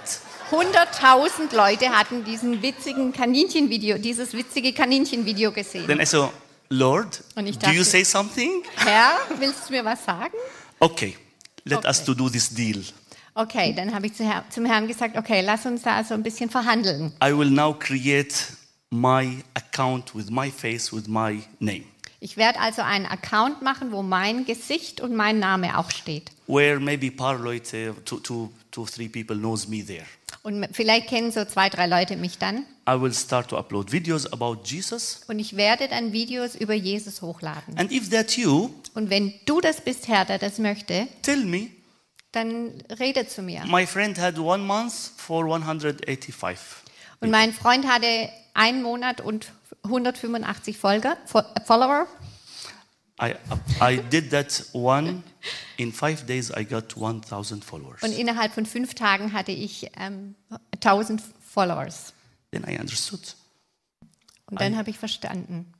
100.000 0.53 1.55
Leute 1.55 1.89
hatten 1.89 2.23
diesen 2.23 2.61
witzigen 2.61 3.11
Kaninchenvideo, 3.11 3.97
dieses 3.97 4.33
witzige 4.33 4.71
Kaninchenvideo 4.71 5.51
gesehen. 5.51 5.87
Then 5.87 5.99
I 5.99 6.05
said, 6.05 6.29
Lord, 6.69 7.23
Und 7.35 7.47
ich 7.47 7.57
do 7.57 7.67
you 7.71 7.77
dachte- 7.79 7.83
say 7.89 8.03
something? 8.03 8.63
Herr, 8.75 9.17
willst 9.39 9.67
du 9.69 9.73
mir 9.73 9.83
was 9.83 10.05
sagen? 10.05 10.33
Okay, 10.79 11.17
let 11.65 11.83
us 11.85 12.01
Okay. 12.01 12.05
to 12.05 12.13
do 12.13 12.29
this 12.29 12.49
deal. 12.49 12.83
Okay, 13.35 13.73
dann 13.75 13.93
habe 13.95 14.05
ich 14.05 14.13
zum 14.13 14.65
Herrn 14.65 14.87
gesagt, 14.87 15.17
okay, 15.17 15.41
lass 15.41 15.65
uns 15.65 15.81
da 15.81 15.95
also 15.95 16.13
ein 16.13 16.21
bisschen 16.21 16.51
verhandeln. 16.51 17.11
I 17.23 17.35
will 17.35 17.49
now 17.49 17.73
create 17.73 18.35
my 18.91 19.43
account 19.55 20.13
with 20.13 20.29
my 20.29 20.51
face, 20.51 20.93
with 20.93 21.07
my 21.07 21.41
name, 21.59 21.83
Ich 22.19 22.37
werde 22.37 22.59
also 22.59 22.83
einen 22.83 23.07
Account 23.07 23.63
machen, 23.63 23.91
wo 23.91 24.03
mein 24.03 24.45
Gesicht 24.45 25.01
und 25.01 25.15
mein 25.15 25.39
Name 25.39 25.79
auch 25.79 25.89
steht. 25.89 26.29
where 26.45 26.79
maybe 26.79 27.09
paar 27.09 27.39
Leute, 27.39 27.95
two, 28.05 28.19
two, 28.19 28.51
two, 28.71 28.85
three 28.85 29.09
people 29.09 29.35
knows 29.35 29.67
me 29.67 29.83
there. 29.83 30.05
Und 30.43 30.67
vielleicht 30.73 31.07
kennen 31.07 31.31
so 31.31 31.45
zwei, 31.45 31.69
drei 31.69 31.87
Leute 31.87 32.17
mich 32.17 32.37
dann. 32.37 32.65
I 32.87 32.99
will 32.99 33.13
start 33.13 33.47
to 33.49 33.57
upload 33.57 33.91
videos 33.93 34.31
about 34.31 34.57
Jesus. 34.65 35.21
Und 35.27 35.39
ich 35.39 35.55
werde 35.55 35.87
dann 35.87 36.11
Videos 36.11 36.53
über 36.55 36.73
Jesus 36.73 37.21
hochladen. 37.21 37.77
And 37.77 37.91
if 37.93 38.09
that 38.09 38.35
you, 38.37 38.69
Und 38.93 39.09
wenn 39.09 39.33
du 39.45 39.61
das 39.61 39.79
bist, 39.81 40.07
Herr, 40.09 40.25
der 40.25 40.37
das 40.39 40.57
möchte, 40.59 41.07
tell 41.21 41.45
me. 41.45 41.69
dann 42.33 42.71
rede 42.99 43.25
zu 43.25 43.41
mir. 43.41 43.63
My 43.65 43.87
friend 43.87 44.19
had 44.19 44.37
one 44.37 44.63
month 44.63 44.91
for 45.15 45.45
185. 45.45 46.57
Und 47.21 47.31
mein 47.31 47.53
Freund 47.53 47.87
hatte 47.87 48.29
einen 48.53 48.81
Monat 48.83 49.21
und 49.21 49.47
185 49.83 50.77
Folger, 50.77 51.15
Fo- 51.25 51.41
Follower. 51.65 52.05
I, 53.21 53.35
I 53.81 54.01
did 54.09 54.31
that 54.31 54.65
one. 54.73 55.23
In 55.77 55.91
five 55.91 56.25
days, 56.25 56.51
I 56.51 56.63
got 56.65 56.95
1,000 56.95 57.63
followers. 57.63 58.01
Und 58.01 58.11
innerhalb 58.11 58.53
von 58.53 58.65
fünf 58.65 58.93
Tagen 58.93 59.33
hatte 59.33 59.51
ich 59.51 59.89
ähm, 59.97 60.35
1000 60.73 61.21
Followers. 61.53 62.13
Then 62.51 62.63
I 62.67 62.79
understood. 62.79 63.35
Und 64.49 64.59
dann 64.59 64.75
habe 64.75 64.89
ich 64.89 64.97
verstanden. 64.97 65.73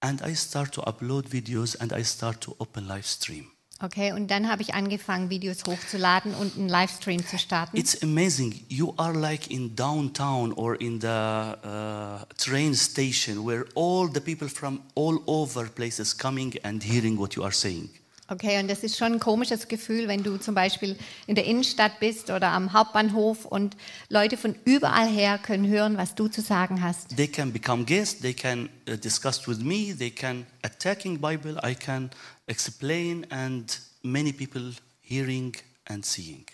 And 0.00 0.20
I 0.20 0.34
start 0.36 0.72
to 0.74 0.82
upload 0.82 1.32
videos 1.32 1.76
and 1.76 1.92
I 1.92 2.04
start 2.04 2.40
to 2.42 2.54
open 2.58 2.86
live 2.86 3.06
stream. 3.06 3.50
Okay, 3.80 4.12
und 4.12 4.30
dann 4.30 4.48
habe 4.48 4.62
ich 4.62 4.72
angefangen, 4.72 5.30
Videos 5.30 5.64
hochzuladen 5.66 6.32
und 6.34 6.56
einen 6.56 6.68
Livestream 6.68 7.26
zu 7.26 7.38
starten. 7.38 7.76
It's 7.76 8.02
amazing. 8.02 8.64
You 8.68 8.94
are 8.96 9.12
like 9.12 9.50
in 9.50 9.74
downtown 9.74 10.52
or 10.52 10.80
in 10.80 11.00
the 11.00 11.06
uh, 11.08 12.24
train 12.38 12.74
station 12.74 13.44
where 13.44 13.64
all 13.74 14.08
the 14.12 14.20
people 14.20 14.48
from 14.48 14.80
all 14.94 15.20
over 15.26 15.68
places 15.68 16.16
coming 16.16 16.54
and 16.62 16.82
hearing 16.84 17.18
what 17.18 17.34
you 17.34 17.42
are 17.42 17.52
saying. 17.52 17.90
Okay, 18.26 18.58
und 18.58 18.68
das 18.68 18.82
ist 18.82 18.96
schon 18.96 19.14
ein 19.14 19.20
komisches 19.20 19.68
Gefühl, 19.68 20.08
wenn 20.08 20.22
du 20.22 20.38
zum 20.38 20.54
Beispiel 20.54 20.96
in 21.26 21.34
der 21.34 21.44
Innenstadt 21.44 22.00
bist 22.00 22.30
oder 22.30 22.52
am 22.52 22.72
Hauptbahnhof 22.72 23.44
und 23.44 23.76
Leute 24.08 24.38
von 24.38 24.54
überall 24.64 25.08
her 25.08 25.38
können 25.38 25.68
hören, 25.68 25.98
was 25.98 26.14
du 26.14 26.28
zu 26.28 26.40
sagen 26.40 26.80
hast. 26.80 27.14
They 27.16 27.28
can 27.28 27.52
become 27.52 27.84
guests. 27.84 28.22
They 28.22 28.32
can 28.32 28.70
uh, 28.88 28.96
discuss 28.96 29.46
with 29.46 29.58
me. 29.58 29.94
They 29.94 30.10
can 30.10 30.46
attacking 30.62 31.20
Bible. 31.20 31.60
I 31.62 31.74
can 31.74 32.10
explain, 32.46 33.26
and 33.30 33.78
many 34.02 34.32
people 34.32 34.72
hearing 35.02 35.54
and 35.84 36.06
seeing. 36.06 36.46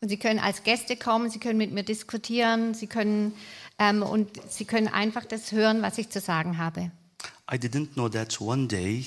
Und 0.00 0.08
sie 0.08 0.16
können 0.16 0.40
als 0.40 0.64
Gäste 0.64 0.96
kommen, 0.96 1.30
sie 1.30 1.38
können 1.38 1.58
mit 1.58 1.70
mir 1.70 1.84
diskutieren, 1.84 2.74
sie 2.74 2.88
können 2.88 3.34
ähm, 3.78 4.02
und 4.02 4.28
sie 4.50 4.64
können 4.64 4.88
einfach 4.88 5.24
das 5.24 5.52
hören, 5.52 5.82
was 5.82 5.98
ich 5.98 6.10
zu 6.10 6.18
sagen 6.18 6.58
habe. 6.58 6.90
I 7.48 7.54
didn't 7.54 7.92
know 7.94 8.08
that 8.08 8.40
one 8.40 8.66
day 8.66 9.06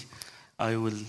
I 0.58 0.78
will 0.78 1.06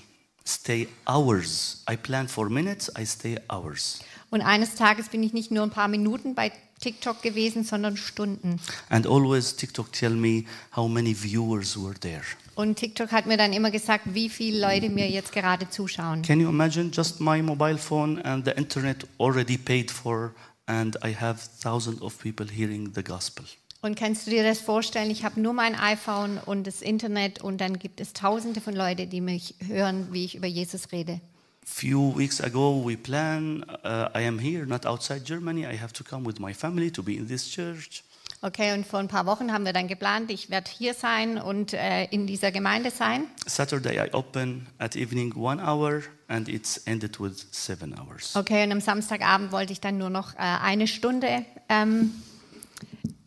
stay 0.46 0.88
hours. 1.06 1.82
I 1.90 1.96
plan 1.96 2.28
for 2.28 2.48
minutes. 2.48 2.90
I 2.98 3.04
stay 3.04 3.38
hours. 3.50 4.00
Und 4.30 4.42
eines 4.42 4.74
Tages 4.74 5.08
bin 5.08 5.22
ich 5.22 5.32
nicht 5.32 5.50
nur 5.50 5.62
ein 5.62 5.70
paar 5.70 5.88
Minuten 5.88 6.34
bei 6.34 6.52
TikTok 6.80 7.22
gewesen, 7.22 7.64
sondern 7.64 7.96
Stunden. 7.96 8.60
And 8.90 9.06
always 9.06 9.56
TikTok 9.56 9.92
tell 9.92 10.10
me 10.10 10.44
how 10.74 10.88
many 10.88 11.14
viewers 11.14 11.76
were 11.76 11.94
there. 11.94 12.22
Und 12.54 12.76
TikTok 12.76 13.12
hat 13.12 13.26
mir 13.26 13.36
dann 13.36 13.52
immer 13.52 13.70
gesagt, 13.70 14.04
wie 14.06 14.28
viele 14.28 14.60
Leute 14.60 14.88
mir 14.88 15.08
jetzt 15.08 15.32
gerade 15.32 15.68
zuschauen. 15.68 16.22
Can 16.22 16.40
you 16.40 16.48
imagine 16.48 16.90
just 16.92 17.20
my 17.20 17.42
mobile 17.42 17.78
phone 17.78 18.20
and 18.22 18.44
the 18.44 18.52
internet 18.52 19.06
already 19.18 19.58
paid 19.58 19.90
for 19.90 20.32
and 20.66 20.96
I 21.02 21.12
have 21.12 21.40
thousands 21.60 22.02
of 22.02 22.18
people 22.18 22.46
hearing 22.46 22.92
the 22.92 23.02
gospel. 23.02 23.44
Und 23.86 23.94
kannst 23.94 24.26
du 24.26 24.32
dir 24.32 24.42
das 24.42 24.58
vorstellen? 24.58 25.12
Ich 25.12 25.24
habe 25.24 25.40
nur 25.40 25.52
mein 25.52 25.76
iPhone 25.76 26.38
und 26.44 26.66
das 26.66 26.82
Internet 26.82 27.40
und 27.40 27.60
dann 27.60 27.78
gibt 27.78 28.00
es 28.00 28.12
Tausende 28.12 28.60
von 28.60 28.74
Leuten, 28.74 29.08
die 29.08 29.20
mich 29.20 29.54
hören, 29.64 30.08
wie 30.10 30.24
ich 30.24 30.34
über 30.34 30.48
Jesus 30.48 30.90
rede. 30.90 31.20
Few 31.64 32.12
weeks 32.18 32.40
ago 32.40 32.82
we 32.84 32.96
plan 32.96 33.64
uh, 33.84 34.08
I 34.12 34.26
am 34.26 34.40
here 34.40 34.66
not 34.66 34.86
outside 34.86 35.20
Germany. 35.20 35.60
I 35.60 35.78
have 35.78 35.92
to 35.92 36.02
come 36.02 36.26
with 36.26 36.40
my 36.40 36.52
family 36.52 36.90
to 36.90 37.00
be 37.00 37.14
in 37.14 37.28
this 37.28 37.48
church. 37.48 38.02
Okay, 38.42 38.74
und 38.74 38.84
vor 38.84 38.98
ein 38.98 39.06
paar 39.06 39.24
Wochen 39.24 39.52
haben 39.52 39.64
wir 39.64 39.72
dann 39.72 39.86
geplant, 39.86 40.32
ich 40.32 40.50
werde 40.50 40.68
hier 40.68 40.92
sein 40.92 41.38
und 41.38 41.72
äh, 41.72 42.06
in 42.06 42.26
dieser 42.26 42.50
Gemeinde 42.50 42.90
sein. 42.90 43.26
Saturday 43.46 44.04
I 44.04 44.12
open 44.12 44.66
at 44.78 44.96
evening 44.96 45.32
one 45.36 45.62
hour 45.62 46.02
and 46.26 46.48
it's 46.48 46.78
ended 46.86 47.20
with 47.20 47.46
seven 47.52 47.94
hours. 47.96 48.34
Okay, 48.34 48.64
und 48.64 48.72
am 48.72 48.80
Samstagabend 48.80 49.52
wollte 49.52 49.72
ich 49.72 49.80
dann 49.80 49.96
nur 49.96 50.10
noch 50.10 50.34
äh, 50.34 50.38
eine 50.38 50.88
Stunde 50.88 51.44
ähm, 51.68 52.10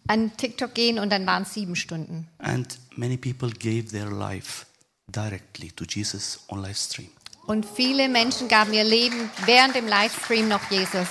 an 0.09 0.35
TikTok 0.35 0.73
gehen 0.73 0.97
und 0.99 1.11
dann 1.11 1.25
waren 1.27 1.43
es 1.43 1.53
sieben 1.53 1.75
Stunden. 1.75 2.27
And 2.39 2.79
many 2.95 3.15
people 3.15 3.51
gave 3.51 3.89
their 3.91 4.09
life 4.09 4.65
directly 5.07 5.71
to 5.71 5.85
Jesus 5.87 6.39
on 6.47 6.61
live 6.61 6.77
stream. 6.77 7.09
Und 7.45 7.65
viele 7.65 8.09
Menschen 8.09 8.47
gaben 8.47 8.73
ihr 8.73 8.83
Leben 8.83 9.29
während 9.45 9.75
dem 9.75 9.87
Livestream 9.87 10.47
noch 10.47 10.69
Jesus. 10.71 11.07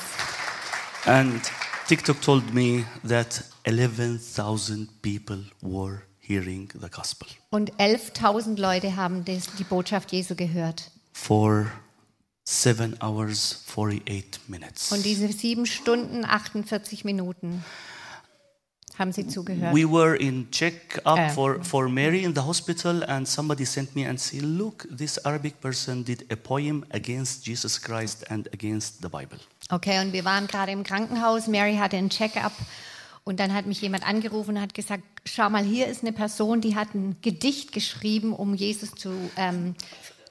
And 1.04 1.40
TikTok 1.86 2.20
told 2.20 2.52
me 2.52 2.84
that 3.08 3.44
11,000 3.64 4.88
people 5.02 5.44
were 5.62 6.02
hearing 6.18 6.68
the 6.80 6.90
gospel 6.90 7.28
Und 7.50 7.72
11.000 7.76 8.58
Leute 8.58 8.96
haben 8.96 9.24
das, 9.24 9.44
die 9.58 9.64
Botschaft 9.64 10.12
Jesu 10.12 10.34
gehört. 10.34 10.90
for 11.12 11.70
7 12.44 12.96
hours 13.00 13.62
48 13.66 14.48
minutes. 14.48 14.90
Und 14.92 15.04
diese 15.04 15.30
sieben 15.32 15.66
Stunden, 15.66 16.24
48 16.24 17.04
Minuten 17.04 17.64
haben 18.98 19.12
sie 19.12 19.26
zugehört. 19.26 19.74
We 19.74 19.88
were 19.88 20.16
in 20.16 20.50
check-up 20.50 21.18
Uh, 21.18 21.28
for, 21.30 21.64
for 21.64 21.88
Mary 21.88 22.24
in 22.24 22.34
the 22.34 22.40
hospital, 22.40 23.02
and 23.04 23.26
somebody 23.26 23.64
sent 23.64 23.94
me 23.94 24.06
and 24.08 24.18
said, 24.18 24.42
Look, 24.42 24.86
this 24.94 25.18
Arabic 25.24 25.60
person 25.60 26.04
did 26.04 26.24
a 26.30 26.36
poem 26.36 26.84
against 26.90 27.46
Jesus 27.46 27.80
Christ 27.80 28.30
and 28.30 28.48
against 28.52 29.02
the 29.02 29.08
Bible. 29.08 29.38
Okay, 29.70 30.00
und 30.00 30.12
wir 30.12 30.24
waren 30.24 30.46
gerade 30.46 30.72
im 30.72 30.82
Krankenhaus. 30.82 31.46
Mary 31.46 31.76
hatte 31.76 31.96
einen 31.96 32.10
Check-up. 32.10 32.52
Und 33.24 33.40
dann 33.40 33.52
hat 33.52 33.66
mich 33.66 33.82
jemand 33.82 34.08
angerufen 34.08 34.56
und 34.56 34.62
hat 34.62 34.72
gesagt, 34.72 35.02
schau 35.26 35.50
mal, 35.50 35.62
hier 35.62 35.86
ist 35.86 36.02
eine 36.02 36.12
Person, 36.12 36.62
die 36.62 36.74
hat 36.74 36.94
ein 36.94 37.16
Gedicht 37.20 37.72
geschrieben, 37.72 38.32
um 38.32 38.54
Jesus 38.54 38.92
zu, 38.92 39.10
ähm, 39.36 39.74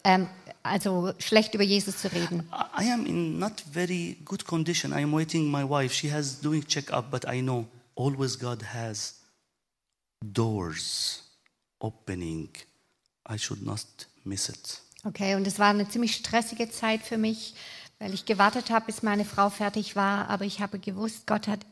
ähm, 0.04 0.28
also 0.64 1.14
schlecht 1.20 1.54
über 1.54 1.64
Jesus 1.64 1.98
zu 2.00 2.12
reden. 2.12 2.50
I 2.52 2.88
I 2.88 2.92
am 2.92 3.06
in 3.06 3.38
not 3.38 3.62
very 3.72 4.18
good 4.26 4.46
condition. 4.46 4.92
I 4.94 5.04
am 5.04 5.14
waiting 5.14 5.52
my 5.52 5.64
wife. 5.64 5.94
She 5.94 6.12
has 6.12 6.42
doing 6.42 6.66
checkup, 6.66 7.12
but 7.12 7.24
I 7.32 7.42
know 7.42 7.68
always 7.98 8.38
God 8.38 8.63
has 8.74 9.16
doors 10.22 11.24
opening. 11.82 12.50
I 13.25 13.38
should 13.38 13.63
not 13.63 13.84
miss 14.24 14.50
it. 14.50 14.82
Okay, 15.04 15.36
und 15.36 15.46
es 15.46 15.60
war 15.60 15.70
eine 15.70 15.88
ziemlich 15.89 16.16
stressige 16.16 16.70
Zeit 16.70 17.01
für 17.04 17.18
mich, 17.18 17.56
weil 18.00 18.13
ich 18.13 18.25
gewartet 18.25 18.70
habe, 18.70 18.88
bis 18.88 19.04
meine 19.04 19.25
Frau 19.25 19.50
fertig 19.50 19.96
war. 19.96 20.30
Aber 20.30 20.46
ich 20.46 20.60
habe 20.60 20.80
gewusst, 20.80 21.27
Gott 21.27 21.48
hat 21.48 21.66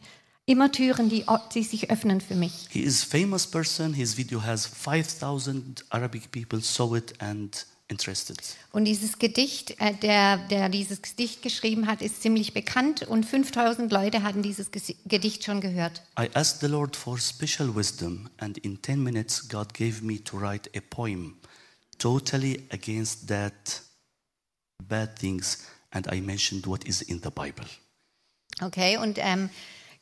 immer 0.45 0.71
Türen, 0.71 1.09
die, 1.09 1.25
die 1.53 1.63
sich 1.63 1.89
öffnen 1.89 2.21
für 2.21 2.35
mich. 2.35 2.67
He 2.69 2.81
is 2.81 3.03
famous 3.03 3.47
person. 3.47 3.93
His 3.93 4.17
video 4.17 4.43
has 4.43 4.65
5,000 4.65 5.85
Arabic 5.89 6.31
people 6.31 6.61
saw 6.61 6.95
it 6.95 7.21
and 7.21 7.65
interested. 7.87 8.37
Und 8.71 8.85
dieses 8.85 9.19
Gedicht, 9.19 9.79
äh, 9.79 9.93
der, 9.93 10.37
der 10.49 10.69
dieses 10.69 11.01
Gedicht 11.01 11.41
geschrieben 11.41 11.87
hat, 11.87 12.01
ist 12.01 12.21
ziemlich 12.21 12.53
bekannt 12.53 13.03
und 13.03 13.25
5000 13.25 13.91
Leute 13.91 14.23
hatten 14.23 14.41
dieses 14.41 14.69
Gedicht 15.05 15.43
schon 15.43 15.61
gehört. 15.61 16.01
I 16.19 16.29
asked 16.33 16.61
the 16.61 16.67
Lord 16.67 16.95
for 16.95 17.17
special 17.17 17.75
wisdom, 17.75 18.29
and 18.37 18.57
in 18.59 18.81
10 18.81 19.01
minutes, 19.01 19.47
God 19.47 19.73
gave 19.73 20.03
me 20.03 20.23
to 20.23 20.37
write 20.37 20.69
a 20.75 20.81
poem 20.81 21.37
totally 21.97 22.67
against 22.71 23.27
that 23.27 23.81
bad 24.83 25.17
things, 25.17 25.65
and 25.91 26.07
I 26.11 26.21
mentioned 26.21 26.65
what 26.65 26.83
is 26.85 27.01
in 27.01 27.21
the 27.23 27.31
Bible. 27.31 27.65
Okay, 28.61 28.97
und 28.97 29.17
ähm, 29.19 29.49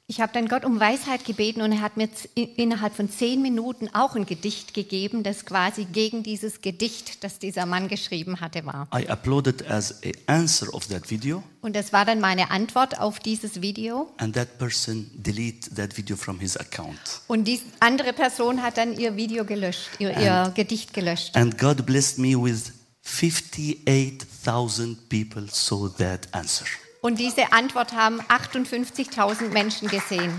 ich 0.07 0.19
habe 0.19 0.33
dann 0.33 0.47
Gott 0.49 0.65
um 0.65 0.79
Weisheit 0.81 1.23
gebeten 1.23 1.61
und 1.61 1.71
er 1.71 1.79
hat 1.81 1.95
mir 1.95 2.09
innerhalb 2.35 2.93
von 2.93 3.09
zehn 3.09 3.41
Minuten 3.41 3.87
auch 3.93 4.15
ein 4.15 4.25
Gedicht 4.25 4.73
gegeben, 4.73 5.23
das 5.23 5.45
quasi 5.45 5.85
gegen 5.85 6.23
dieses 6.23 6.61
Gedicht, 6.61 7.23
das 7.23 7.39
dieser 7.39 7.65
Mann 7.65 7.87
geschrieben 7.87 8.41
hatte, 8.41 8.65
war. 8.65 8.87
I 8.93 9.07
uploaded 9.07 9.65
as 9.69 10.01
a 10.03 10.11
answer 10.31 10.73
of 10.73 10.87
that 10.87 11.09
video, 11.09 11.41
Und 11.61 11.73
das 11.75 11.93
war 11.93 12.03
dann 12.03 12.19
meine 12.19 12.51
Antwort 12.51 12.99
auf 12.99 13.19
dieses 13.19 13.61
Video. 13.61 14.11
and 14.17 14.35
that 14.35 14.57
person 14.57 15.09
delete 15.15 15.73
that 15.75 15.95
video 15.97 16.17
from 16.17 16.37
his 16.39 16.57
account. 16.57 16.99
Und 17.27 17.45
die 17.45 17.61
andere 17.79 18.11
Person 18.11 18.61
hat 18.61 18.77
dann 18.77 18.99
ihr 18.99 19.15
Video 19.15 19.45
gelöscht, 19.45 19.89
ihr, 19.99 20.17
ihr 20.19 20.51
Gedicht 20.53 20.93
gelöscht. 20.93 21.33
And 21.35 21.57
God 21.57 21.85
blessed 21.85 22.17
me 22.19 22.35
with 22.35 22.73
58,000 23.05 25.09
people 25.09 25.45
saw 25.49 25.87
that 25.97 26.27
answer. 26.33 26.65
Und 27.03 27.19
diese 27.19 27.51
Antwort 27.51 27.91
haben 27.91 28.21
58.000 28.21 29.49
Menschen 29.49 29.89
gesehen. 29.89 30.31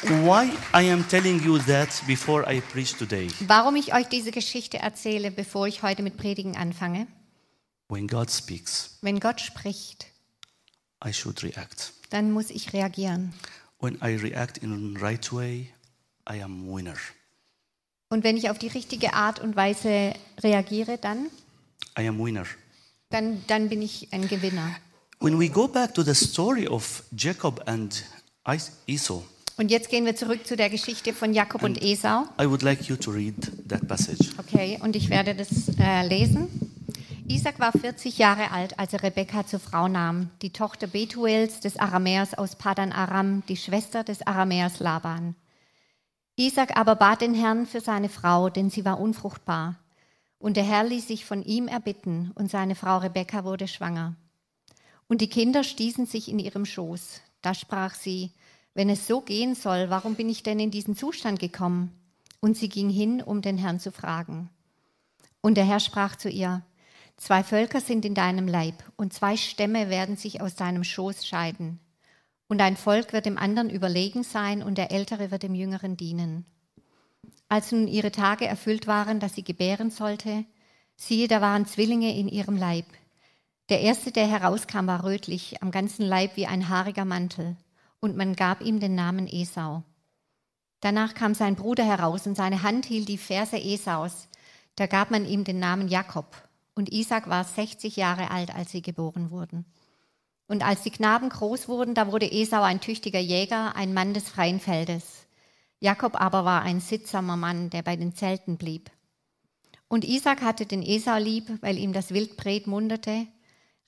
Why 0.00 0.50
I 0.74 0.90
am 0.90 1.06
telling 1.08 1.44
you 1.44 1.58
that 1.58 1.88
before 2.06 2.50
I 2.50 2.62
preach 2.62 2.94
today? 2.96 3.28
Warum 3.40 3.76
ich 3.76 3.92
euch 3.92 4.06
diese 4.06 4.30
Geschichte 4.30 4.78
erzähle, 4.78 5.30
bevor 5.30 5.66
ich 5.66 5.82
heute 5.82 6.02
mit 6.02 6.16
Predigen 6.16 6.56
anfange? 6.56 7.06
When 7.90 8.06
God 8.06 8.30
speaks, 8.30 8.96
Wenn 9.02 9.20
Gott 9.20 9.42
spricht, 9.42 10.06
I 11.06 11.12
should 11.12 11.42
react. 11.42 11.92
dann 12.08 12.32
muss 12.32 12.48
ich 12.48 12.72
reagieren. 12.72 13.34
When 13.78 13.96
I 13.96 14.16
react 14.16 14.56
in 14.56 14.94
the 14.94 15.00
right 15.02 15.30
way, 15.34 15.70
I 16.30 16.42
am 16.42 16.66
winner. 16.66 16.96
Und 18.08 18.24
wenn 18.24 18.38
ich 18.38 18.48
auf 18.48 18.58
die 18.58 18.68
richtige 18.68 19.12
Art 19.12 19.38
und 19.38 19.54
Weise 19.54 20.14
reagiere, 20.42 20.96
dann, 20.96 21.26
I 21.98 22.08
am 22.08 22.18
winner. 22.18 22.46
dann, 23.10 23.44
dann 23.48 23.68
bin 23.68 23.82
ich 23.82 24.08
ein 24.12 24.28
Gewinner. 24.28 24.74
When 25.20 25.38
we 25.38 25.48
go 25.48 25.66
back 25.66 25.94
to 25.94 26.02
the 26.04 26.14
story 26.14 26.68
of 26.68 27.02
Jacob 27.12 27.62
and 27.66 28.04
Esau, 28.86 29.22
Und 29.56 29.70
jetzt 29.72 29.90
gehen 29.90 30.04
wir 30.04 30.14
zurück 30.14 30.46
zu 30.46 30.56
der 30.56 30.70
Geschichte 30.70 31.12
von 31.12 31.34
Jakob 31.34 31.64
und 31.64 31.82
Esau. 31.82 32.22
I 32.40 32.48
would 32.48 32.62
like 32.62 32.84
you 32.88 32.94
to 32.94 33.10
read 33.10 33.34
that 33.68 33.88
passage. 33.88 34.30
Okay, 34.38 34.78
und 34.80 34.94
ich 34.94 35.10
werde 35.10 35.34
das 35.34 35.68
äh, 35.80 36.06
lesen. 36.06 36.46
Isaac 37.26 37.58
war 37.58 37.72
40 37.72 38.16
Jahre 38.18 38.52
alt, 38.52 38.78
als 38.78 38.92
er 38.92 39.02
Rebekka 39.02 39.44
zur 39.44 39.58
Frau 39.58 39.88
nahm, 39.88 40.30
die 40.40 40.50
Tochter 40.50 40.86
Betuels 40.86 41.58
des 41.58 41.76
Aramäers 41.78 42.34
aus 42.34 42.54
Padan 42.54 42.92
Aram, 42.92 43.42
die 43.48 43.56
Schwester 43.56 44.04
des 44.04 44.24
Aramäers 44.24 44.78
Laban. 44.78 45.34
Isaac 46.36 46.76
aber 46.76 46.94
bat 46.94 47.22
den 47.22 47.34
Herrn 47.34 47.66
für 47.66 47.80
seine 47.80 48.08
Frau, 48.08 48.50
denn 48.50 48.70
sie 48.70 48.84
war 48.84 49.00
unfruchtbar. 49.00 49.80
Und 50.38 50.56
der 50.56 50.64
Herr 50.64 50.84
ließ 50.84 51.08
sich 51.08 51.24
von 51.24 51.42
ihm 51.42 51.66
erbitten, 51.66 52.30
und 52.36 52.48
seine 52.48 52.76
Frau 52.76 52.98
Rebekka 52.98 53.42
wurde 53.42 53.66
schwanger. 53.66 54.14
Und 55.08 55.20
die 55.20 55.28
Kinder 55.28 55.64
stießen 55.64 56.06
sich 56.06 56.28
in 56.28 56.38
ihrem 56.38 56.66
Schoß. 56.66 57.20
Da 57.42 57.54
sprach 57.54 57.94
sie, 57.94 58.30
wenn 58.74 58.90
es 58.90 59.06
so 59.06 59.20
gehen 59.20 59.54
soll, 59.54 59.90
warum 59.90 60.14
bin 60.14 60.28
ich 60.28 60.42
denn 60.42 60.60
in 60.60 60.70
diesen 60.70 60.94
Zustand 60.94 61.40
gekommen? 61.40 61.92
Und 62.40 62.56
sie 62.56 62.68
ging 62.68 62.90
hin, 62.90 63.22
um 63.22 63.42
den 63.42 63.58
Herrn 63.58 63.80
zu 63.80 63.90
fragen. 63.90 64.50
Und 65.40 65.56
der 65.56 65.64
Herr 65.64 65.80
sprach 65.80 66.16
zu 66.16 66.28
ihr, 66.28 66.62
Zwei 67.16 67.42
Völker 67.42 67.80
sind 67.80 68.04
in 68.04 68.14
deinem 68.14 68.46
Leib 68.46 68.76
und 68.96 69.12
zwei 69.12 69.36
Stämme 69.36 69.90
werden 69.90 70.16
sich 70.16 70.40
aus 70.40 70.54
deinem 70.54 70.84
Schoß 70.84 71.26
scheiden. 71.26 71.80
Und 72.46 72.60
ein 72.60 72.76
Volk 72.76 73.12
wird 73.12 73.26
dem 73.26 73.36
anderen 73.36 73.70
überlegen 73.70 74.22
sein 74.22 74.62
und 74.62 74.78
der 74.78 74.92
Ältere 74.92 75.32
wird 75.32 75.42
dem 75.42 75.56
Jüngeren 75.56 75.96
dienen. 75.96 76.46
Als 77.48 77.72
nun 77.72 77.88
ihre 77.88 78.12
Tage 78.12 78.46
erfüllt 78.46 78.86
waren, 78.86 79.18
dass 79.18 79.34
sie 79.34 79.42
gebären 79.42 79.90
sollte, 79.90 80.44
siehe, 80.96 81.26
da 81.26 81.40
waren 81.40 81.66
Zwillinge 81.66 82.16
in 82.16 82.28
ihrem 82.28 82.56
Leib. 82.56 82.86
Der 83.68 83.80
erste, 83.82 84.12
der 84.12 84.26
herauskam, 84.26 84.86
war 84.86 85.04
rötlich, 85.04 85.62
am 85.62 85.70
ganzen 85.70 86.06
Leib 86.06 86.36
wie 86.36 86.46
ein 86.46 86.68
haariger 86.68 87.04
Mantel, 87.04 87.56
und 88.00 88.16
man 88.16 88.34
gab 88.34 88.62
ihm 88.62 88.80
den 88.80 88.94
Namen 88.94 89.26
Esau. 89.26 89.82
Danach 90.80 91.14
kam 91.14 91.34
sein 91.34 91.56
Bruder 91.56 91.84
heraus 91.84 92.26
und 92.26 92.36
seine 92.36 92.62
Hand 92.62 92.86
hielt 92.86 93.08
die 93.08 93.18
Ferse 93.18 93.60
Esaus. 93.60 94.28
Da 94.76 94.86
gab 94.86 95.10
man 95.10 95.26
ihm 95.26 95.44
den 95.44 95.58
Namen 95.58 95.88
Jakob. 95.88 96.26
Und 96.74 96.92
Isaac 96.92 97.28
war 97.28 97.42
60 97.42 97.96
Jahre 97.96 98.30
alt, 98.30 98.54
als 98.54 98.70
sie 98.70 98.82
geboren 98.82 99.30
wurden. 99.30 99.64
Und 100.46 100.64
als 100.64 100.82
die 100.82 100.90
Knaben 100.90 101.28
groß 101.28 101.68
wurden, 101.68 101.94
da 101.94 102.10
wurde 102.10 102.30
Esau 102.30 102.62
ein 102.62 102.80
tüchtiger 102.80 103.18
Jäger, 103.18 103.74
ein 103.74 103.92
Mann 103.92 104.14
des 104.14 104.28
freien 104.28 104.60
Feldes. 104.60 105.26
Jakob 105.80 106.20
aber 106.20 106.44
war 106.44 106.62
ein 106.62 106.80
sittsamer 106.80 107.36
Mann, 107.36 107.70
der 107.70 107.82
bei 107.82 107.96
den 107.96 108.14
Zelten 108.14 108.56
blieb. 108.56 108.90
Und 109.88 110.04
Isaac 110.04 110.42
hatte 110.42 110.64
den 110.64 110.82
Esau 110.82 111.18
lieb, 111.18 111.60
weil 111.60 111.76
ihm 111.76 111.92
das 111.92 112.12
Wildbret 112.14 112.66
munderte. 112.66 113.26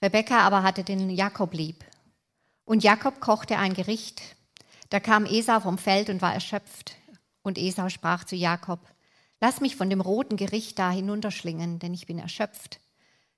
Rebekka 0.02 0.40
aber 0.40 0.62
hatte 0.62 0.84
den 0.84 1.10
Jakob 1.10 1.52
lieb. 1.52 1.84
Und 2.64 2.84
Jakob 2.84 3.20
kochte 3.20 3.58
ein 3.58 3.74
Gericht. 3.74 4.22
Da 4.88 5.00
kam 5.00 5.26
Esau 5.26 5.60
vom 5.60 5.78
Feld 5.78 6.08
und 6.08 6.22
war 6.22 6.32
erschöpft. 6.32 6.96
Und 7.42 7.58
Esau 7.58 7.88
sprach 7.88 8.24
zu 8.24 8.36
Jakob, 8.36 8.80
Lass 9.40 9.60
mich 9.60 9.76
von 9.76 9.88
dem 9.88 10.02
roten 10.02 10.36
Gericht 10.36 10.78
da 10.78 10.90
hinunterschlingen, 10.90 11.78
denn 11.78 11.94
ich 11.94 12.06
bin 12.06 12.18
erschöpft. 12.18 12.80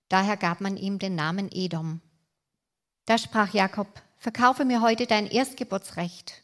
Daher 0.08 0.36
gab 0.36 0.60
man 0.60 0.76
ihm 0.76 0.98
den 0.98 1.14
Namen 1.14 1.48
Edom. 1.52 2.00
Da 3.06 3.18
sprach 3.18 3.54
Jakob, 3.54 4.02
Verkaufe 4.18 4.64
mir 4.64 4.82
heute 4.82 5.06
dein 5.08 5.26
Erstgeburtsrecht. 5.26 6.42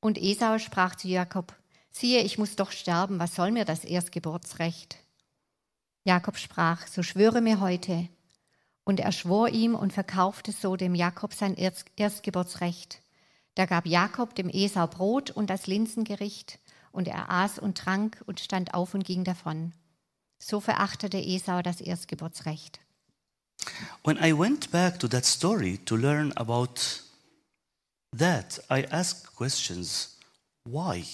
Und 0.00 0.16
Esau 0.16 0.58
sprach 0.58 0.96
zu 0.96 1.06
Jakob, 1.06 1.54
siehe, 1.90 2.22
ich 2.22 2.38
muss 2.38 2.56
doch 2.56 2.70
sterben, 2.70 3.18
was 3.18 3.34
soll 3.34 3.50
mir 3.50 3.66
das 3.66 3.84
Erstgeburtsrecht? 3.84 4.96
Jakob 6.04 6.38
sprach, 6.38 6.86
so 6.86 7.02
schwöre 7.02 7.42
mir 7.42 7.60
heute. 7.60 8.08
Und 8.84 9.00
er 9.00 9.12
schwor 9.12 9.48
ihm 9.48 9.74
und 9.74 9.92
verkaufte 9.92 10.52
so 10.52 10.76
dem 10.76 10.94
Jakob 10.94 11.34
sein 11.34 11.56
Erstgeburtsrecht. 11.96 13.00
Da 13.54 13.66
gab 13.66 13.86
Jakob 13.86 14.34
dem 14.34 14.48
Esau 14.48 14.86
Brot 14.86 15.30
und 15.30 15.50
das 15.50 15.66
Linsengericht, 15.66 16.58
und 16.90 17.08
er 17.08 17.30
aß 17.30 17.58
und 17.58 17.78
trank 17.78 18.22
und 18.26 18.40
stand 18.40 18.74
auf 18.74 18.94
und 18.94 19.04
ging 19.04 19.24
davon. 19.24 19.72
So 20.38 20.60
verachtete 20.60 21.18
Esau 21.18 21.62
das 21.62 21.80
Erstgeburtsrecht. 21.80 22.80
When 24.04 24.16
I 24.22 24.36
went 24.36 24.70
back 24.70 24.98
to 24.98 25.08
that 25.08 25.24
story 25.24 25.78
to 25.84 25.96
learn 25.96 26.32
about 26.36 26.74
that, 28.16 28.60
I 28.70 28.84
asked 28.90 29.36
questions. 29.36 30.16
Why? 30.64 31.04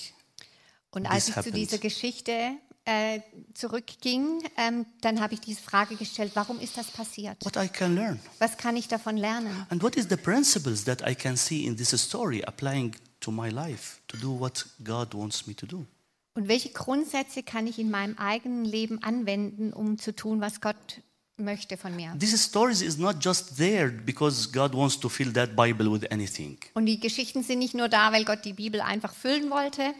Und 0.91 1.07
als 1.07 1.29
ich 1.29 1.35
zu 1.35 1.53
dieser 1.53 1.77
happened. 1.77 1.83
Geschichte 1.83 2.51
äh, 2.89 3.21
zurückging, 3.53 4.43
ähm, 4.57 4.87
dann 5.03 5.21
habe 5.21 5.35
ich 5.35 5.41
diese 5.41 5.61
Frage 5.61 5.95
gestellt, 5.97 6.33
warum 6.35 6.59
ist 6.59 6.79
das 6.79 6.87
passiert? 6.87 7.45
What 7.45 7.57
I 7.57 7.69
can 7.69 7.95
learn. 7.95 8.19
Was 8.39 8.57
kann 8.57 8.77
ich 8.77 8.89
davon 8.89 9.19
lernen? 9.19 9.67
And 9.69 9.83
what 9.83 9.95
is 9.97 10.07
the 10.09 10.17
principles 10.17 10.85
that 10.85 11.03
I 11.07 11.15
can 11.15 11.37
see 11.37 11.67
in 11.67 11.77
this 11.77 11.91
story 11.91 12.43
applying 12.43 12.97
to 13.21 13.31
my 13.31 13.51
life 13.51 14.01
to 14.09 14.17
do 14.17 14.41
what 14.41 14.65
God 14.83 15.13
wants 15.13 15.47
me 15.47 15.55
to 15.55 15.67
do? 15.67 15.87
Und 16.33 16.49
welche 16.49 16.71
Grundsätze 16.71 17.43
kann 17.43 17.67
ich 17.67 17.79
in 17.79 17.91
meinem 17.91 18.17
eigenen 18.17 18.65
Leben 18.65 19.03
anwenden, 19.03 19.75
um 19.75 19.99
zu 19.99 20.17
tun, 20.17 20.41
was 20.41 20.63
Gott 20.63 21.03
möchte 21.37 21.77
von 21.77 21.95
mir? 21.95 22.17
This 22.19 22.43
story 22.43 22.73
is 22.73 22.97
not 22.97 23.17
just 23.23 23.59
there 23.59 23.91
because 23.91 24.51
God 24.51 24.73
wants 24.73 24.99
to 24.99 25.11
fill 25.11 25.31
that 25.35 25.55
Bible 25.55 25.93
with 25.93 26.11
anything, 26.11 26.57
Und 26.73 26.87
die 26.87 26.99
Geschichten 26.99 27.43
sind 27.43 27.59
nicht 27.59 27.75
nur 27.75 27.91
da, 27.91 28.13
weil 28.13 28.25
Gott 28.25 28.47
die 28.47 28.55
Bibel 28.55 28.81
einfach 28.81 29.13
füllen 29.13 29.51
wollte, 29.51 29.93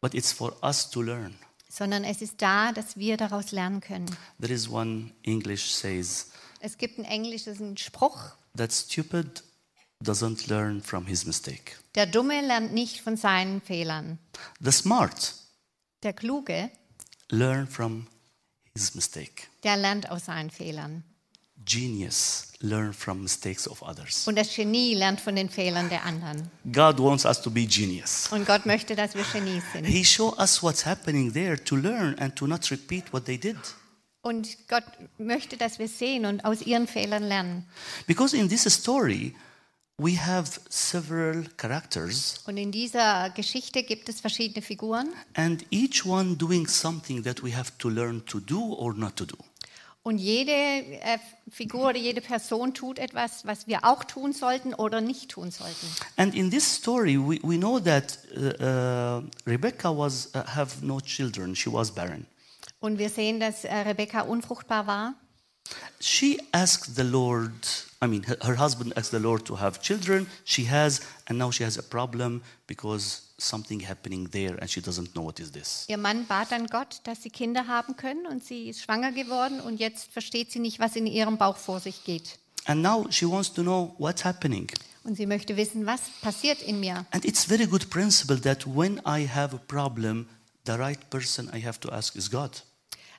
but 0.00 0.12
it's 0.12 0.32
for 0.32 0.56
us 0.64 0.90
to 0.90 1.00
learn. 1.02 1.36
Sondern 1.76 2.04
es 2.04 2.22
ist 2.22 2.40
da, 2.40 2.72
dass 2.72 2.96
wir 2.96 3.16
daraus 3.16 3.52
lernen 3.52 3.80
können. 3.80 4.06
There 4.40 4.52
is 4.52 4.68
one 4.68 5.10
English 5.24 5.70
says 5.74 6.30
Es 6.60 6.78
gibt 6.78 6.96
einen 6.98 7.04
englischen 7.06 7.76
Spruch, 7.76 8.32
that 8.56 8.72
stupid 8.72 9.42
doesn't 10.02 10.48
learn 10.48 10.82
from 10.82 11.06
his 11.06 11.26
mistake. 11.26 11.76
der 11.94 12.06
Dumme 12.06 12.40
lernt 12.40 12.72
nicht 12.72 13.00
von 13.00 13.16
seinen 13.16 13.60
Fehlern. 13.60 14.18
The 14.60 14.72
smart 14.72 15.34
Der 16.02 16.12
Kluge, 16.12 16.70
learn 17.30 17.66
from 17.66 18.06
his 18.74 18.94
mistake. 18.94 19.44
der 19.62 19.76
lernt 19.76 20.10
aus 20.10 20.26
seinen 20.26 20.50
Fehlern. 20.50 21.04
Genius 21.66 22.46
learn 22.60 22.92
from 22.92 23.22
mistakes 23.22 23.68
of 23.68 23.82
others. 23.82 24.26
Und 24.26 24.36
das 24.36 24.54
Genie 24.54 24.94
lernt 24.94 25.20
von 25.20 25.36
den 25.36 25.50
Fehlern 25.50 25.88
der 25.88 26.04
anderen. 26.04 26.50
God 26.72 26.98
wants 26.98 27.24
us 27.24 27.42
to 27.42 27.50
be 27.50 27.66
genius. 27.66 28.28
Und 28.30 28.46
Gott 28.46 28.64
möchte, 28.64 28.96
dass 28.96 29.14
wir 29.14 29.24
Genies 29.24 29.64
sind. 29.72 29.84
He 29.84 30.04
show 30.04 30.34
us 30.38 30.62
what's 30.62 30.86
happening 30.86 31.32
there 31.32 31.62
to 31.62 31.76
learn 31.76 32.18
and 32.18 32.34
to 32.36 32.46
not 32.46 32.70
repeat 32.70 33.12
what 33.12 33.26
they 33.26 33.36
did. 33.36 33.56
Und 34.22 34.56
Gott 34.68 34.84
möchte, 35.18 35.56
dass 35.56 35.78
wir 35.78 35.88
sehen 35.88 36.26
und 36.26 36.44
aus 36.44 36.62
ihren 36.62 36.86
Fehlern 36.86 37.22
lernen. 37.22 37.64
Because 38.06 38.36
in 38.36 38.48
this 38.48 38.62
story, 38.64 39.34
we 39.98 40.16
have 40.20 40.60
several 40.68 41.48
characters, 41.56 42.40
Und 42.46 42.56
in 42.56 42.72
dieser 42.72 43.30
Geschichte 43.30 43.82
gibt 43.82 44.08
es 44.08 44.20
verschiedene 44.20 44.62
Figuren 44.62 45.08
and 45.34 45.64
each 45.70 46.04
one 46.04 46.36
doing 46.36 46.66
something 46.66 47.22
that 47.22 47.42
we 47.42 47.56
have 47.56 47.72
to 47.78 47.88
learn 47.88 48.24
to 48.26 48.40
do 48.40 48.60
or 48.74 48.94
not 48.94 49.16
to 49.16 49.24
do. 49.24 49.36
Und 50.06 50.18
jede 50.18 50.52
äh, 50.52 51.18
Figur 51.50 51.88
oder 51.88 51.98
jede 51.98 52.20
Person 52.20 52.74
tut 52.74 53.00
etwas, 53.00 53.44
was 53.44 53.66
wir 53.66 53.80
auch 53.82 54.04
tun 54.04 54.32
sollten 54.32 54.72
oder 54.72 55.00
nicht 55.00 55.32
tun 55.32 55.50
sollten. 55.50 55.88
And 56.16 56.32
in 56.32 56.48
this 56.48 56.76
story, 56.76 57.18
we, 57.18 57.40
we 57.42 57.58
know 57.58 57.80
that 57.80 58.16
uh, 58.36 58.62
uh, 58.62 59.22
Rebecca 59.48 59.90
was 59.90 60.30
uh, 60.32 60.44
have 60.46 60.86
no 60.86 61.00
children; 61.00 61.56
she 61.56 61.72
was 61.72 61.90
barren. 61.90 62.24
Und 62.78 62.98
wir 63.00 63.08
sehen, 63.08 63.40
dass 63.40 63.64
äh, 63.64 63.74
Rebekka 63.74 64.20
unfruchtbar 64.20 64.86
war. 64.86 65.14
She 66.00 66.38
asked 66.52 66.96
the 66.96 67.04
Lord. 67.04 67.52
I 68.02 68.06
mean, 68.06 68.24
her, 68.24 68.36
her 68.42 68.56
husband 68.56 68.92
asked 68.96 69.10
the 69.10 69.18
Lord 69.18 69.44
to 69.46 69.56
have 69.56 69.80
children. 69.80 70.26
She 70.44 70.64
has, 70.64 71.00
and 71.26 71.38
now 71.38 71.50
she 71.50 71.64
has 71.64 71.78
a 71.78 71.82
problem 71.82 72.42
because 72.66 73.22
something 73.38 73.80
happening 73.80 74.28
there, 74.30 74.56
and 74.60 74.68
she 74.70 74.80
doesn't 74.80 75.14
know 75.14 75.22
what 75.22 75.40
is 75.40 75.52
this. 75.52 75.86
Ihr 75.88 75.98
Mann 75.98 76.26
bat 76.26 76.50
dann 76.50 76.66
Gott, 76.66 77.00
dass 77.04 77.22
sie 77.22 77.30
Kinder 77.30 77.66
haben 77.66 77.96
können 77.96 78.26
und 78.26 78.44
sie 78.44 78.68
ist 78.68 78.82
schwanger 78.82 79.12
geworden 79.12 79.60
und 79.60 79.78
jetzt 79.78 80.12
versteht 80.12 80.52
sie 80.52 80.58
nicht, 80.58 80.78
was 80.78 80.96
in 80.96 81.06
ihrem 81.06 81.38
Bauch 81.38 81.56
vor 81.56 81.80
sich 81.80 82.04
geht. 82.04 82.38
And 82.66 82.82
now 82.82 83.06
she 83.10 83.26
wants 83.26 83.52
to 83.52 83.62
know 83.62 83.94
what's 83.98 84.24
happening. 84.24 84.68
Und 85.04 85.16
sie 85.16 85.26
möchte 85.26 85.56
wissen, 85.56 85.86
was 85.86 86.00
passiert 86.20 86.60
in 86.62 86.80
mir. 86.80 87.06
And 87.12 87.24
it's 87.24 87.44
very 87.44 87.66
good 87.66 87.90
principle 87.90 88.40
that 88.40 88.66
when 88.66 89.00
I 89.06 89.26
have 89.26 89.54
a 89.54 89.60
problem, 89.68 90.26
the 90.66 90.72
right 90.72 90.98
person 91.10 91.48
I 91.54 91.64
have 91.64 91.78
to 91.80 91.92
ask 91.92 92.16
is 92.16 92.30
God. 92.30 92.62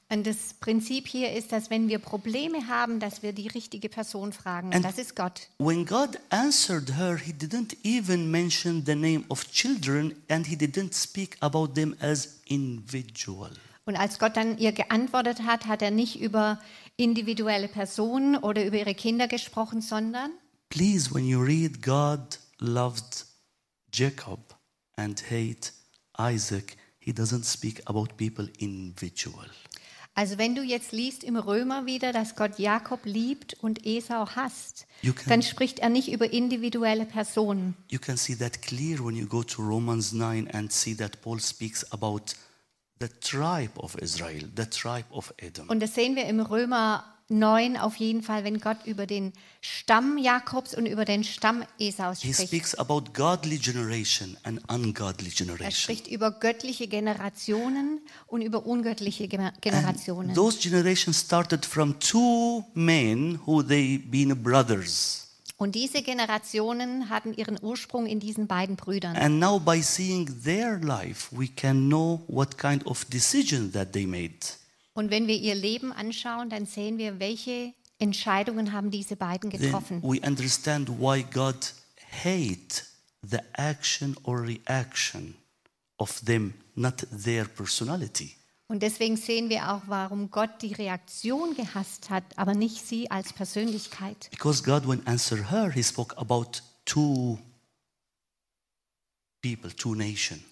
Und 0.09 0.25
das 0.25 0.53
Prinzip 0.61 1.05
hier 1.05 1.33
ist, 1.33 1.51
dass 1.51 1.69
wenn 1.69 1.89
wir 1.89 1.99
Probleme 1.99 2.67
haben, 2.67 3.01
dass 3.01 3.23
wir 3.23 3.33
die 3.33 3.47
richtige 3.47 3.89
Person 3.89 4.31
fragen. 4.31 4.67
Und 4.67 4.75
And- 4.75 4.85
das 4.85 4.97
ist 4.97 5.15
Gott. 5.17 5.49
When 5.57 5.85
God 5.85 6.17
answered 6.29 6.95
her, 6.97 7.17
He 7.17 7.33
didn't 7.33 7.75
even 7.83 8.31
mention 8.31 8.85
the 8.85 8.95
name 8.95 9.25
of 9.27 9.45
children 9.51 10.15
and 10.29 10.47
He 10.47 10.55
didn't 10.55 10.93
speak 10.93 11.35
about 11.41 11.73
them 11.73 11.93
as 11.99 12.39
individual. 12.45 13.51
Und 13.85 13.95
als 13.97 14.17
Gott 14.19 14.37
dann 14.37 14.57
ihr 14.57 14.71
geantwortet 14.71 15.43
hat, 15.43 15.65
hat 15.65 15.81
er 15.81 15.91
nicht 15.91 16.19
über 16.19 16.59
individuelle 16.95 17.67
Personen 17.67 18.37
oder 18.37 18.65
über 18.65 18.77
ihre 18.77 18.95
Kinder 18.95 19.27
gesprochen, 19.27 19.81
sondern 19.81 20.31
Please, 20.69 21.13
when 21.13 21.25
you 21.25 21.41
read, 21.41 21.81
God 21.81 22.39
loved 22.59 23.25
Jacob 23.93 24.55
and 24.97 25.21
hate 25.29 25.71
Isaac, 26.19 26.75
He 26.99 27.11
doesn't 27.13 27.45
speak 27.45 27.81
about 27.85 28.07
people 28.17 28.49
individual. 28.57 29.45
Also 30.17 30.39
wenn 30.39 30.55
du 30.55 30.63
jetzt 30.63 30.93
liest 30.93 31.23
im 31.23 31.35
Römer 31.37 31.85
wieder, 31.85 32.11
dass 32.11 32.35
Gott 32.35 32.57
Jakob 32.57 33.01
liebt 33.05 33.53
und 33.61 33.85
Esau 33.85 34.27
hasst, 34.35 34.87
can- 35.03 35.13
dann 35.27 35.41
spricht 35.43 35.77
er 35.77 35.89
nicht 35.89 36.11
über 36.11 36.33
individuelle 36.33 37.05
Personen. 37.05 37.75
You 37.89 37.99
can 37.99 38.17
see 38.17 38.35
that 38.35 38.63
clear 38.63 38.97
when 39.05 39.15
you 39.15 39.27
go 39.27 39.43
to 39.43 39.61
Romans 39.61 40.13
9 40.13 40.47
and 40.51 40.71
see 40.73 40.95
that 40.95 41.21
Paul 41.21 41.39
speaks 41.39 41.83
about 41.91 42.21
the 42.99 43.07
tribe 43.21 43.77
of 43.77 43.95
Israel, 44.01 44.49
the 44.55 44.65
tribe 44.65 45.05
of 45.11 45.31
Edom. 45.37 45.69
Und 45.69 45.81
das 45.81 45.93
sehen 45.93 46.15
wir 46.15 46.25
im 46.25 46.39
Römer 46.39 47.03
9 47.29 47.75
auf 47.77 47.95
jeden 47.97 48.21
Fall, 48.23 48.43
wenn 48.45 48.59
Gott 48.61 48.77
über 48.85 49.05
den 49.05 49.33
Stamm 49.59 50.17
Jakobs 50.17 50.73
und 50.73 50.85
über 50.85 51.03
den 51.03 51.23
Stamm 51.25 51.63
Esaus 51.77 52.21
He 52.21 52.33
spricht. 52.33 52.47
speaks 52.49 52.75
about 52.75 53.11
godly 53.13 53.57
generation 53.57 54.37
and 54.43 54.61
ungodly 54.71 55.27
Er 55.29 55.33
generation. 55.35 55.71
spricht 55.71 56.07
über 56.07 56.31
göttliche 56.31 56.87
Generationen 56.87 57.99
und 58.27 58.41
über 58.41 58.65
ungöttliche 58.65 59.25
Gener- 59.25 59.51
Generationen. 59.59 60.33
Those 60.35 60.57
generations 60.59 61.19
started 61.19 61.65
from 61.65 61.99
two 61.99 62.63
men 62.73 63.39
who 63.45 63.61
they 63.61 63.97
been 63.97 64.41
brothers. 64.41 65.23
Und 65.57 65.73
diese 65.73 66.03
Generationen 66.03 67.09
hatten 67.09 67.33
ihren 67.33 67.57
Ursprung 67.61 68.05
in 68.05 68.19
diesen 68.19 68.45
beiden 68.47 68.75
Brüdern. 68.75 69.15
And 69.17 69.39
now 69.39 69.59
by 69.59 69.81
seeing 69.81 70.29
their 70.43 70.77
life, 70.79 71.35
we 71.35 71.47
can 71.47 71.87
know 71.87 72.23
what 72.27 72.57
kind 72.57 72.85
of 72.85 73.03
decision 73.05 73.71
that 73.73 73.91
they 73.91 74.05
made. 74.05 74.37
Und 74.97 75.11
wenn 75.11 75.27
wir 75.27 75.35
ihr 75.35 75.53
Leben 75.53 75.93
anschauen, 75.93 76.49
dann 76.49 76.65
sehen 76.65 76.97
wir, 76.97 77.19
welche 77.19 77.71
Entscheidungen 77.99 78.73
haben 78.73 78.89
diese 78.89 79.15
beiden 79.15 79.51
then 79.51 79.61
getroffen. 79.61 80.01
we 80.01 80.19
understand 80.25 80.89
why 80.89 81.21
God 81.21 81.71
hate 82.23 82.83
the 83.21 83.37
action 83.53 84.17
or 84.23 84.41
reaction 84.41 85.35
of 85.99 86.19
them, 86.21 86.55
not 86.73 87.05
their 87.11 87.45
personality. 87.45 88.37
Und 88.69 88.81
deswegen 88.81 89.17
sehen 89.17 89.49
wir 89.49 89.71
auch, 89.71 89.83
warum 89.85 90.31
Gott 90.31 90.63
die 90.63 90.73
Reaktion 90.73 91.55
gehasst 91.55 92.09
hat, 92.09 92.23
aber 92.35 92.55
nicht 92.55 92.83
sie 92.83 93.11
als 93.11 93.33
Persönlichkeit. 93.33 94.31
Because 94.31 94.63
God, 94.63 94.87
when 94.87 95.05
answer 95.05 95.51
her, 95.51 95.71
He 95.71 95.83
spoke 95.83 96.17
about 96.17 96.63
two 96.85 97.37
people, 99.43 99.69
two 99.69 99.93
nation, 99.93 100.43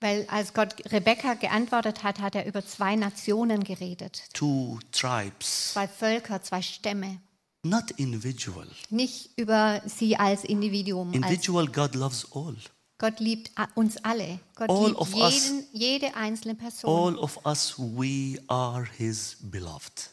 Weil 0.00 0.24
als 0.28 0.54
Gott 0.54 0.74
Rebekka 0.92 1.34
geantwortet 1.34 2.02
hat, 2.02 2.20
hat 2.20 2.34
er 2.34 2.46
über 2.46 2.64
zwei 2.64 2.96
Nationen 2.96 3.62
geredet. 3.64 4.22
two 4.32 4.78
tribes, 4.92 5.72
Zwei 5.74 5.86
Völker, 5.88 6.42
zwei 6.42 6.62
Stämme. 6.62 7.20
not 7.62 7.90
individual. 7.92 8.66
Nicht 8.88 9.30
über 9.36 9.82
sie 9.84 10.16
als 10.16 10.44
Individuum. 10.44 11.08
Als 11.08 11.16
Individual, 11.16 11.66
God 11.66 11.94
loves 11.94 12.26
all. 12.32 12.56
Gott 12.96 13.20
liebt 13.20 13.50
uns 13.74 13.96
alle. 13.98 14.40
Gott 14.54 14.68
All 14.70 14.86
liebt 14.88 14.98
of 14.98 15.14
us. 15.14 15.32
jeden, 15.34 15.66
jede 15.72 16.14
einzelne 16.16 16.54
Person. 16.54 16.88
All 16.90 17.16
of 17.18 17.44
us, 17.46 17.74
we 17.78 18.38
are 18.48 18.86
His 18.96 19.36
beloved. 19.42 20.10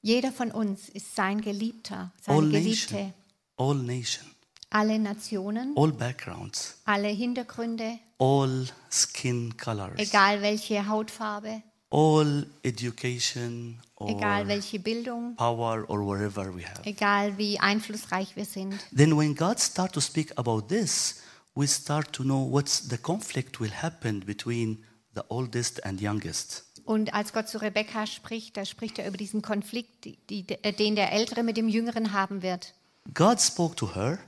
Jeder 0.00 0.30
von 0.32 0.50
uns 0.50 0.88
ist 0.88 1.14
sein 1.16 1.40
Geliebter, 1.40 2.12
All 2.26 2.36
seine 2.36 2.48
nation, 2.62 2.88
Geliebte. 2.98 3.14
all 3.56 3.74
nation, 3.74 4.24
Alle 4.70 4.98
Nationen, 4.98 5.74
all 5.76 5.92
backgrounds, 5.92 6.78
alle 6.84 7.08
Hintergründe, 7.08 7.98
all 8.18 8.66
skin 8.90 9.56
colors, 9.56 9.98
egal 9.98 10.42
welche 10.42 10.86
Hautfarbe, 10.88 11.62
all 11.90 12.46
education 12.62 13.80
or 13.96 14.10
egal 14.10 14.46
welche 14.48 14.78
Bildung, 14.78 15.36
power 15.36 15.84
or 15.88 16.00
wherever 16.06 16.54
we 16.54 16.64
have. 16.66 16.82
egal 16.84 17.38
wie 17.38 17.58
einflussreich 17.60 18.36
wir 18.36 18.44
sind. 18.44 18.74
Then 18.94 19.16
when 19.16 19.34
God 19.34 19.58
start 19.60 19.92
to 19.92 20.00
speak 20.00 20.32
about 20.36 20.62
this, 20.68 21.22
we 21.54 21.66
start 21.66 22.12
to 22.12 22.22
know 22.22 22.46
what's 22.50 22.88
the 22.88 22.98
conflict 22.98 23.60
will 23.60 23.72
happen 23.72 24.20
between 24.24 24.84
the 25.14 25.22
oldest 25.28 25.84
and 25.84 26.00
youngest. 26.00 26.64
Und 26.84 27.12
als 27.12 27.34
Gott 27.34 27.48
zu 27.48 27.60
Rebekka 27.60 28.06
spricht, 28.06 28.56
da 28.56 28.64
spricht 28.64 28.98
er 28.98 29.06
über 29.06 29.18
diesen 29.18 29.42
Konflikt, 29.42 30.06
die, 30.06 30.16
die, 30.26 30.46
äh, 30.62 30.72
den 30.72 30.96
der 30.96 31.12
Ältere 31.12 31.42
mit 31.42 31.58
dem 31.58 31.68
Jüngeren 31.68 32.12
haben 32.12 32.42
wird. 32.42 32.72
God 33.12 33.40
spoke 33.40 33.76
to 33.76 33.94
her 33.94 34.18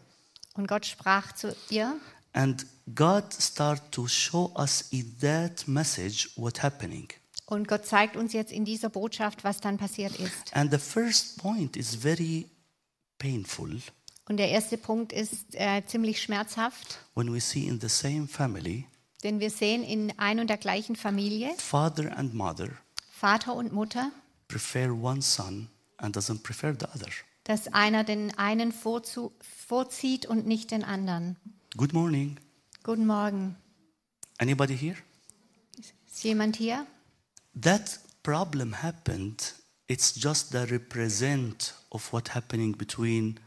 Und 0.54 0.68
Gott 0.68 0.84
sprach 0.84 1.32
zu 1.32 1.56
ihr 1.70 1.94
and 2.32 2.66
God 2.94 3.32
start 3.32 3.82
to 3.92 4.06
show 4.08 4.52
us 4.56 4.82
in 4.90 5.16
that 5.20 5.66
message 5.66 6.30
what 6.36 6.62
happening. 6.62 7.08
und 7.46 7.66
Gott 7.66 7.84
zeigt 7.86 8.16
uns 8.16 8.32
jetzt 8.32 8.52
in 8.52 8.64
dieser 8.64 8.88
Botschaft, 8.90 9.42
was 9.44 9.60
dann 9.60 9.76
passiert 9.76 10.18
ist. 10.18 10.54
And 10.54 10.70
the 10.70 10.78
first 10.78 11.38
point 11.38 11.76
is 11.76 11.96
very 11.96 12.48
painful 13.18 13.80
Und 14.28 14.36
der 14.36 14.48
erste 14.50 14.78
Punkt 14.78 15.12
ist 15.12 15.54
äh, 15.54 15.82
ziemlich 15.86 16.22
schmerzhaft, 16.22 16.98
when 17.14 17.32
we 17.32 17.40
see 17.40 17.66
in 17.66 17.80
the 17.80 17.88
same 17.88 18.28
family 18.28 18.86
denn 19.22 19.38
wir 19.40 19.50
sehen 19.50 19.82
in 19.84 20.18
ein 20.18 20.40
und 20.40 20.48
der 20.48 20.56
gleichen 20.56 20.96
Familie 20.96 21.50
father 21.58 22.16
and 22.16 22.34
mother 22.34 22.68
Vater 23.10 23.54
und 23.54 23.72
Mutter, 23.72 24.10
prefer 24.48 24.92
one 24.92 25.20
son 25.20 25.68
and 25.98 26.16
doesn't 26.16 26.42
prefer 26.42 26.72
the 26.78 26.86
other. 26.94 27.10
dass 27.44 27.68
einer 27.72 28.04
den 28.04 28.36
einen 28.38 28.72
vorzieht 28.72 30.26
und 30.26 30.46
nicht 30.46 30.70
den 30.70 30.84
anderen. 30.84 31.36
Good 31.80 31.94
morning. 31.94 32.36
Guten 32.82 33.06
Morgen. 33.06 33.56
Anybody 34.36 34.76
here? 34.76 34.96
Ist 35.78 36.22
jemand 36.22 36.56
hier? 36.56 36.86
That 37.58 38.00
problem 38.22 38.82
happened. 38.82 39.54
It's 39.86 40.14
just 40.14 40.52
the 40.52 40.70
represent 40.70 41.72
of 41.88 42.12
what 42.12 42.34
happening 42.34 42.76
between 42.76 43.40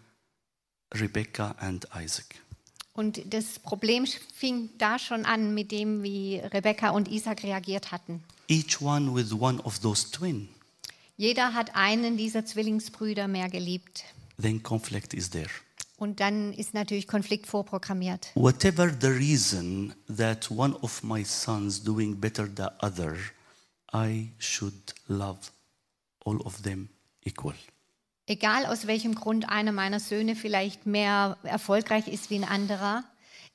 Rebecca 0.95 1.55
and 1.59 1.85
Isaac. 1.95 2.41
Und 2.93 3.21
das 3.31 3.59
Problem 3.59 4.07
fing 4.33 4.71
da 4.79 4.97
schon 4.97 5.25
an 5.25 5.53
mit 5.53 5.71
dem, 5.71 6.01
wie 6.01 6.37
Rebekka 6.37 6.89
und 6.89 7.09
Isaac 7.09 7.43
reagiert 7.43 7.91
hatten. 7.91 8.23
Each 8.47 8.81
one 8.81 9.13
with 9.13 9.31
one 9.31 9.61
of 9.63 9.77
those 9.81 10.09
twin. 10.09 10.49
Jeder 11.17 11.53
hat 11.53 11.75
einen 11.75 12.17
dieser 12.17 12.47
Zwillingsbrüder 12.47 13.27
mehr 13.27 13.49
geliebt. 13.49 14.05
Then 14.41 14.63
conflict 14.63 15.13
is 15.13 15.29
there. 15.29 15.51
Und 15.97 16.19
dann 16.19 16.53
ist 16.53 16.73
natürlich 16.73 17.07
Konflikt 17.07 17.47
vorprogrammiert. 17.47 18.31
Whatever 18.35 18.91
the 18.99 19.07
reason 19.07 19.93
that 20.15 20.49
one 20.51 20.75
of 20.81 21.03
my 21.03 21.23
sons 21.23 21.83
doing 21.83 22.19
better 22.19 22.53
than 22.53 22.69
other, 22.79 23.15
I 23.93 24.31
should 24.39 24.95
love 25.07 25.51
all 26.25 26.41
of 26.41 26.61
them 26.63 26.89
equal. 27.23 27.53
Egal 28.25 28.65
aus 28.65 28.87
welchem 28.87 29.15
Grund 29.15 29.49
einer 29.49 29.71
meiner 29.71 29.99
Söhne 29.99 30.35
vielleicht 30.35 30.85
mehr 30.85 31.37
erfolgreich 31.43 32.07
ist 32.07 32.29
wie 32.29 32.35
ein 32.35 32.45
anderer, 32.45 33.03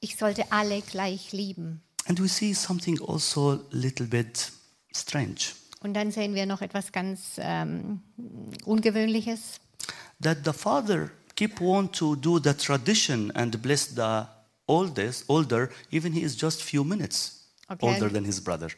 ich 0.00 0.16
sollte 0.16 0.52
alle 0.52 0.82
gleich 0.82 1.32
lieben. 1.32 1.82
And 2.06 2.20
we 2.20 2.28
see 2.28 2.54
something 2.54 3.00
also 3.06 3.64
little 3.70 4.06
bit 4.06 4.52
strange. 4.94 5.54
Und 5.80 5.94
dann 5.94 6.10
sehen 6.10 6.34
wir 6.34 6.46
noch 6.46 6.60
etwas 6.60 6.92
ganz 6.92 7.36
ähm, 7.38 8.02
Ungewöhnliches, 8.64 9.60
that 10.20 10.38
the 10.44 10.52
father 10.52 11.10
keep 11.38 11.60
want 11.60 11.92
to 12.00 12.06
do 12.16 12.38
the 12.40 12.52
tradition 12.54 13.30
and 13.36 13.50
bless 13.62 13.82
the 13.94 14.12
oldest 14.66 15.24
older 15.28 15.70
even 15.90 16.12
he 16.12 16.22
is 16.22 16.36
just 16.40 16.62
few 16.62 16.84
minutes 16.84 17.18
Okay. 17.70 17.86
older 17.86 18.08
than 18.10 18.24
his 18.24 18.40
brother 18.42 18.68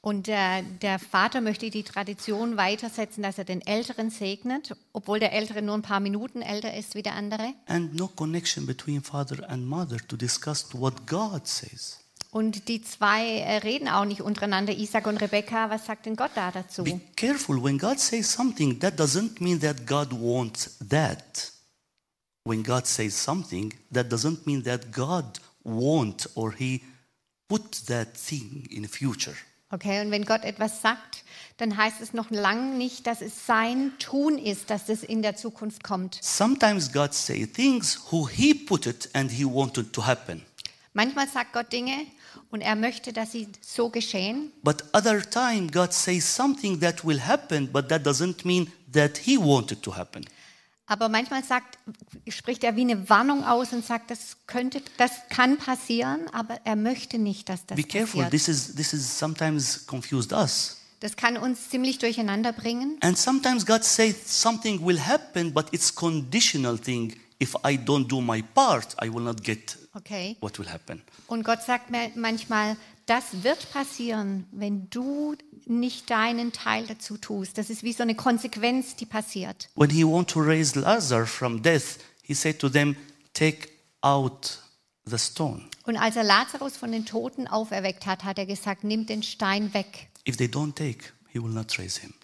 Und 0.00 0.28
äh, 0.28 0.62
der 0.82 0.98
Vater 0.98 1.40
möchte 1.40 1.70
die 1.70 1.82
Tradition 1.82 2.58
weitersetzen, 2.58 3.22
dass 3.22 3.38
er 3.38 3.44
den 3.44 3.62
Älteren 3.66 4.10
segnet, 4.10 4.76
obwohl 4.92 5.18
der 5.18 5.32
Ältere 5.32 5.62
nur 5.62 5.74
ein 5.76 5.80
paar 5.82 6.00
Minuten 6.00 6.42
älter 6.42 6.74
ist 6.76 6.94
wie 6.94 7.02
der 7.02 7.14
andere. 7.14 7.54
and 7.68 7.94
no 7.94 8.06
connection 8.08 8.66
between 8.66 9.00
father 9.02 9.48
and 9.48 9.66
mother 9.66 9.96
to 10.08 10.16
discuss 10.16 10.66
what 10.74 11.06
god 11.06 11.46
says 11.46 11.98
Und 12.32 12.68
die 12.68 12.82
zwei 12.82 13.38
äh, 13.38 13.58
reden 13.58 13.88
auch 13.88 14.04
nicht 14.04 14.20
untereinander, 14.20 14.74
Isaac 14.76 15.06
und 15.06 15.16
Rebekka. 15.22 15.70
Was 15.70 15.86
sagt 15.86 16.04
denn 16.06 16.16
Gott 16.16 16.32
da 16.34 16.50
dazu? 16.50 16.82
be 16.84 17.00
careful 17.16 17.56
when 17.62 17.78
god 17.78 17.98
says 17.98 18.30
something 18.30 18.78
that 18.80 18.98
doesn't 19.00 19.40
mean 19.40 19.58
that 19.60 19.86
god 19.86 20.08
wants 20.12 20.76
that 20.90 21.52
when 22.46 22.62
god 22.62 22.86
says 22.86 23.14
something 23.14 23.72
that 23.92 24.10
doesn't 24.12 24.46
mean 24.46 24.62
that 24.64 24.92
god 24.92 25.24
want 25.64 26.28
or 26.34 26.52
he 26.52 26.82
put 27.48 27.86
that 27.86 28.14
thing 28.14 28.66
in 28.70 28.82
the 28.82 28.88
future 28.88 29.34
Okay, 29.70 30.00
und 30.02 30.12
wenn 30.12 30.24
Gott 30.24 30.44
etwas 30.44 30.82
sagt, 30.82 31.24
dann 31.56 31.76
heißt 31.76 32.00
es 32.00 32.12
noch 32.12 32.30
lang 32.30 32.78
nicht, 32.78 33.08
dass 33.08 33.20
es 33.20 33.44
sein 33.44 33.92
Tun 33.98 34.38
ist, 34.38 34.70
dass 34.70 34.88
es 34.88 35.02
in 35.02 35.20
der 35.20 35.34
Zukunft 35.34 35.82
kommt. 35.82 36.18
sometimes 36.22 36.92
god 36.92 37.12
say 37.12 37.44
things 37.46 37.98
who 38.12 38.28
he 38.28 38.54
put 38.54 38.86
it 38.86 39.08
and 39.14 39.32
he 39.32 39.44
wanted 39.44 39.92
to 39.92 40.06
happen 40.06 40.42
Manchmal 40.92 41.26
sagt 41.28 41.52
Gott 41.54 41.72
Dinge 41.72 42.06
und 42.52 42.60
er 42.60 42.76
möchte, 42.76 43.12
dass 43.12 43.32
sie 43.32 43.48
so 43.60 43.88
geschehen. 43.90 44.52
But 44.62 44.84
other 44.94 45.20
time 45.28 45.66
God 45.68 45.92
says 45.92 46.24
something 46.24 46.78
that 46.80 47.04
will 47.04 47.20
happen, 47.20 47.66
but 47.72 47.88
that 47.88 48.06
doesn't 48.06 48.44
mean 48.44 48.70
that 48.92 49.18
He 49.18 49.36
wanted 49.36 49.82
to 49.82 49.96
happen. 49.96 50.24
Aber 50.94 51.08
manchmal 51.08 51.42
sagt, 51.42 51.76
spricht 52.28 52.62
er 52.62 52.76
wie 52.76 52.82
eine 52.82 53.08
Warnung 53.08 53.42
aus 53.44 53.72
und 53.72 53.84
sagt, 53.84 54.12
das 54.12 54.36
könnte, 54.46 54.80
das 54.96 55.10
kann 55.28 55.58
passieren, 55.58 56.20
aber 56.32 56.60
er 56.64 56.76
möchte 56.76 57.18
nicht, 57.18 57.48
dass 57.48 57.66
das 57.66 57.74
Be 57.74 57.82
careful. 57.82 58.22
passiert. 58.22 58.30
This 58.30 58.46
is 58.46 58.74
this 58.76 58.92
is 58.92 59.18
sometimes 59.18 59.84
confused 59.88 60.32
us. 60.32 60.76
Das 61.00 61.16
kann 61.16 61.36
uns 61.36 61.68
ziemlich 61.68 61.98
durcheinander 61.98 62.52
bringen. 62.52 62.96
And 63.00 63.18
sometimes 63.18 63.66
God 63.66 63.82
says 63.82 64.14
something 64.24 64.86
will 64.86 65.00
happen, 65.00 65.52
but 65.52 65.66
it's 65.72 65.92
conditional 65.92 66.78
thing. 66.78 67.16
If 67.42 67.56
I 67.66 67.76
don't 67.76 68.06
do 68.06 68.20
my 68.20 68.40
part, 68.54 68.94
I 69.02 69.12
will 69.12 69.24
not 69.24 69.42
get 69.42 69.76
Okay. 69.96 70.36
what 70.40 70.56
will 70.60 70.70
happen. 70.70 71.02
Und 71.26 71.42
Gott 71.42 71.64
sagt 71.64 71.90
mir 71.90 72.12
manchmal, 72.14 72.76
das 73.06 73.42
wird 73.42 73.70
passieren, 73.72 74.46
wenn 74.52 74.88
du 74.90 75.34
nicht 75.66 76.10
deinen 76.10 76.52
Teil 76.52 76.86
dazu 76.86 77.16
tust. 77.16 77.58
Das 77.58 77.70
ist 77.70 77.82
wie 77.82 77.92
so 77.92 78.02
eine 78.02 78.14
Konsequenz, 78.14 78.96
die 78.96 79.06
passiert. 79.06 79.68
When 79.74 79.90
He 79.90 80.04
want 80.04 80.30
to 80.30 80.40
raise 80.40 80.78
Lazarus 80.78 81.30
from 81.30 81.62
death, 81.62 81.98
He 82.22 82.34
said 82.34 82.58
to 82.60 82.68
them, 82.68 82.96
"Take 83.34 83.68
out 84.00 84.58
the 85.04 85.18
stone." 85.18 85.68
Und 85.84 85.96
als 85.96 86.16
er 86.16 86.24
Lazarus 86.24 86.76
von 86.76 86.92
den 86.92 87.04
Toten 87.04 87.46
auferweckt 87.46 88.06
hat, 88.06 88.24
hat 88.24 88.38
er 88.38 88.46
gesagt, 88.46 88.84
nimm 88.84 89.04
den 89.06 89.22
Stein 89.22 89.74
weg. 89.74 90.08
If 90.26 90.36
they 90.38 90.46
don't 90.46 90.74
take, 90.74 91.12
He 91.28 91.42
will 91.42 91.50
not 91.50 91.78
raise 91.78 92.00
him. 92.00 92.14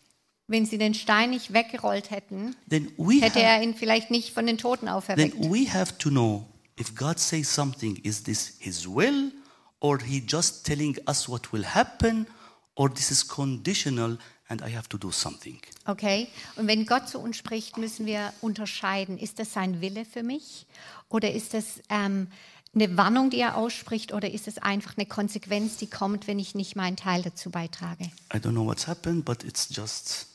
Wenn 0.47 0.67
sie 0.67 0.79
den 0.79 0.95
Stein 0.95 1.31
nicht 1.31 1.53
weggerollt 1.53 2.11
hätten, 2.11 2.57
Then 2.69 2.91
hätte 3.21 3.41
er 3.41 3.63
ihn 3.63 3.75
vielleicht 3.75 4.11
nicht 4.11 4.31
von 4.33 4.47
den 4.47 4.59
Toten 4.59 4.87
then 4.87 4.95
auferweckt. 4.95 5.37
we 5.39 5.71
have 5.71 5.97
to 5.99 6.09
know 6.09 6.47
if 6.81 6.95
God 6.95 7.19
says 7.19 7.55
something, 7.55 7.97
is 7.97 8.23
this 8.23 8.55
His 8.59 8.87
will, 8.89 9.33
or 9.81 9.99
He 9.99 10.23
just 10.27 10.65
telling 10.65 10.97
us 11.07 11.29
what 11.29 11.53
will 11.53 11.65
happen, 11.65 12.27
or 12.75 12.89
this 12.89 13.11
is 13.11 13.27
conditional 13.27 14.19
and 14.49 14.63
I 14.63 14.75
have 14.75 14.89
to 14.89 14.99
do 14.99 15.11
something. 15.11 15.61
Okay? 15.87 16.29
Und 16.57 16.67
wenn 16.67 16.85
Gott 16.85 17.09
zu 17.09 17.19
uns 17.19 17.37
spricht, 17.37 17.77
müssen 17.77 18.05
wir 18.07 18.33
unterscheiden, 18.41 19.17
ist 19.19 19.39
das 19.39 19.53
sein 19.53 19.81
Wille 19.81 20.05
für 20.05 20.23
mich 20.23 20.67
oder 21.09 21.33
ist 21.33 21.55
das 21.55 21.81
ähm, 21.89 22.29
eine 22.75 22.97
Warnung, 22.97 23.31
die 23.31 23.39
er 23.39 23.57
ausspricht, 23.57 24.13
oder 24.13 24.31
ist 24.31 24.47
es 24.47 24.59
einfach 24.59 24.97
eine 24.97 25.07
Konsequenz, 25.07 25.77
die 25.77 25.89
kommt, 25.89 26.27
wenn 26.27 26.39
ich 26.39 26.55
nicht 26.55 26.77
meinen 26.77 26.97
Teil 26.97 27.23
dazu 27.23 27.51
beitrage? 27.51 28.05
I 28.33 28.37
don't 28.37 28.53
know 28.53 28.65
what's 28.65 28.87
happened, 28.87 29.25
but 29.25 29.43
it's 29.43 29.69
just 29.71 30.27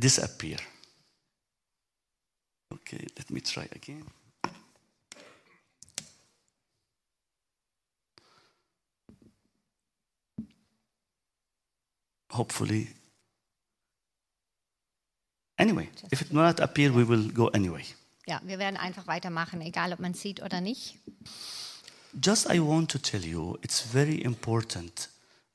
disappear. 0.00 0.58
Okay, 2.72 3.06
let 3.16 3.30
me 3.30 3.40
try 3.40 3.68
again. 3.74 4.04
Hopefully. 12.32 12.88
Anyway, 15.58 15.88
if 16.12 16.22
it 16.22 16.32
not 16.32 16.60
appear, 16.60 16.94
we 16.94 17.04
will 17.04 17.28
go 17.32 17.48
anyway. 17.48 17.84
Ja, 18.26 18.40
wir 18.44 18.58
werden 18.58 18.76
einfach 18.76 19.06
weitermachen, 19.06 19.60
egal 19.60 19.92
ob 19.92 20.00
man 20.00 20.14
sieht 20.14 20.42
oder 20.42 20.60
nicht. 20.60 20.98
Just 22.22 22.48
I 22.50 22.60
want 22.60 22.90
to 22.90 22.98
tell 22.98 23.24
you, 23.24 23.56
it's 23.62 23.80
very 23.80 24.20
important 24.20 25.08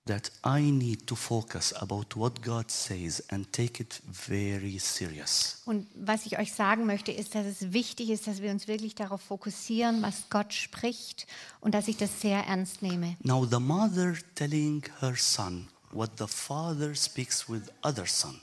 that 0.06 0.32
I 0.46 0.60
need 0.72 1.08
to 1.08 1.16
focus 1.16 1.74
about 1.74 2.16
what 2.16 2.42
God 2.42 2.70
says 2.70 3.24
and 3.30 3.52
take 3.54 3.82
it 3.82 4.02
very 4.12 4.78
serious. 4.78 5.62
Und 5.66 5.88
was 5.96 6.26
ich 6.26 6.38
euch 6.38 6.54
sagen 6.54 6.86
möchte, 6.86 7.12
ist, 7.12 7.36
dass 7.36 7.46
es 7.46 7.72
wichtig 7.72 8.10
ist, 8.10 8.28
dass 8.28 8.42
wir 8.42 8.52
uns 8.52 8.68
wirklich 8.68 8.96
darauf 8.96 9.22
fokussieren, 9.22 10.02
was 10.02 10.30
Gott 10.30 10.54
spricht 10.54 11.26
und 11.62 11.74
dass 11.74 11.88
ich 11.88 11.96
das 11.96 12.20
sehr 12.20 12.44
ernst 12.46 12.82
nehme. 12.82 13.16
Now 13.22 13.46
the 13.46 13.60
mother 13.60 14.16
telling 14.36 14.84
her 15.00 15.16
son 15.16 15.70
what 15.94 16.12
the 16.18 16.28
father 16.28 16.96
speaks 16.96 17.48
with 17.50 17.64
other 17.84 18.06
son. 18.06 18.40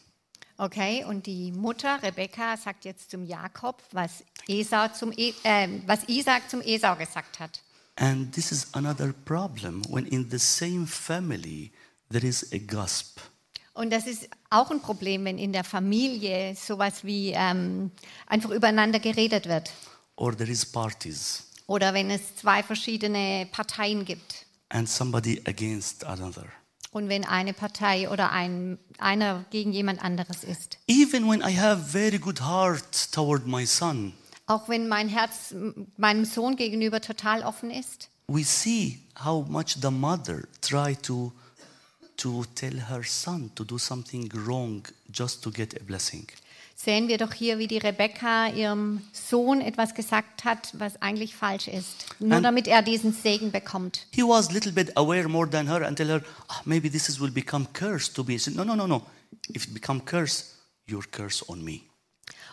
Okay, 0.58 1.04
und 1.04 1.24
die 1.26 1.52
Mutter 1.52 2.02
Rebekka 2.02 2.56
sagt 2.56 2.84
jetzt 2.84 3.10
zum 3.10 3.24
Jakob, 3.24 3.82
was, 3.92 4.22
Esau 4.46 4.88
zum 4.88 5.10
e 5.16 5.32
äh, 5.42 5.68
was 5.86 6.00
Isaac 6.08 6.50
zum 6.50 6.60
Esau 6.60 6.96
gesagt 6.96 7.40
hat. 7.40 7.62
And 7.96 8.32
this 8.34 8.52
is 8.52 8.66
another 8.72 9.12
problem 9.24 9.82
when 9.88 10.06
in 10.06 10.30
the 10.30 10.38
same 10.38 10.86
family 10.86 11.72
there 12.10 12.26
is 12.26 12.46
a 12.52 12.58
gossip. 12.58 13.20
Und 13.72 13.90
das 13.90 14.06
ist 14.06 14.28
auch 14.50 14.70
ein 14.70 14.80
Problem, 14.82 15.24
wenn 15.24 15.38
in 15.38 15.52
der 15.52 15.64
Familie 15.64 16.54
sowas 16.56 17.04
wie 17.04 17.32
ähm, 17.34 17.90
einfach 18.26 18.50
übereinander 18.50 18.98
geredet 18.98 19.46
wird. 19.46 19.72
Or 20.16 20.36
there 20.36 20.50
is 20.50 20.66
parties 20.66 21.46
Oder 21.66 21.94
wenn 21.94 22.10
es 22.10 22.36
zwei 22.36 22.62
verschiedene 22.62 23.46
Parteien 23.50 24.04
gibt. 24.04 24.44
and 24.70 24.88
somebody 24.88 25.40
against 25.46 26.04
another. 26.04 26.46
Und 26.92 27.08
wenn 27.08 27.24
eine 27.24 27.52
Partei 27.52 28.08
oder 28.10 28.32
ein, 28.32 28.78
einer 28.98 29.44
gegen 29.50 29.72
jemand 29.72 30.02
anderes 30.02 30.42
ist. 30.42 30.78
Even 30.88 31.28
when 31.28 31.40
I 31.40 31.56
have 31.56 31.82
very 31.84 32.18
good 32.18 32.40
heart 32.40 33.12
toward 33.12 33.46
my 33.46 33.64
son, 33.64 34.12
Auch 34.46 34.68
wenn 34.68 34.88
mein 34.88 35.08
Herz 35.08 35.54
meinem 35.96 36.24
Sohn 36.24 36.56
gegenüber 36.56 37.00
total 37.00 37.42
offen 37.44 37.70
ist. 37.70 38.08
we 38.26 38.42
see 38.44 38.98
how 39.24 39.44
much 39.48 39.76
the 39.80 39.90
mother 39.90 40.42
try 40.60 40.94
to 41.02 41.32
to 42.16 42.44
tell 42.54 42.88
her 42.88 43.02
son 43.04 43.50
to 43.54 43.64
do 43.64 43.78
something 43.78 44.28
wrong 44.46 44.82
just 45.12 45.42
to 45.42 45.50
get 45.50 45.80
a 45.80 45.84
blessing. 45.84 46.26
Sehen 46.82 47.08
wir 47.08 47.18
doch 47.18 47.34
hier, 47.34 47.58
wie 47.58 47.66
die 47.66 47.76
Rebekka 47.76 48.46
ihrem 48.48 49.02
Sohn 49.12 49.60
etwas 49.60 49.94
gesagt 49.94 50.44
hat, 50.44 50.70
was 50.78 51.02
eigentlich 51.02 51.36
falsch 51.36 51.68
ist. 51.68 52.06
Nur 52.20 52.36
And- 52.36 52.44
damit 52.46 52.66
er 52.66 52.80
diesen 52.80 53.12
Segen 53.12 53.50
bekommt. 53.50 54.06
He 54.12 54.22
was 54.22 54.48
a 54.48 54.52
little 54.52 54.72
bit 54.72 54.96
aware 54.96 55.28
more 55.28 55.48
than 55.50 55.68
her 55.68 55.86
and 55.86 55.98
tell 55.98 56.08
her, 56.08 56.22
ah, 56.48 56.62
maybe 56.64 56.90
this 56.90 57.10
is, 57.10 57.20
will 57.20 57.30
become 57.30 57.66
curse 57.74 58.10
to 58.10 58.24
me. 58.24 58.32
He 58.32 58.38
said, 58.38 58.56
no, 58.56 58.64
no, 58.64 58.74
no, 58.74 58.86
no. 58.86 59.02
If 59.54 59.66
it 59.66 59.74
become 59.74 60.06
curse, 60.06 60.54
your 60.90 61.02
curse 61.02 61.44
on 61.50 61.62
me. 61.62 61.82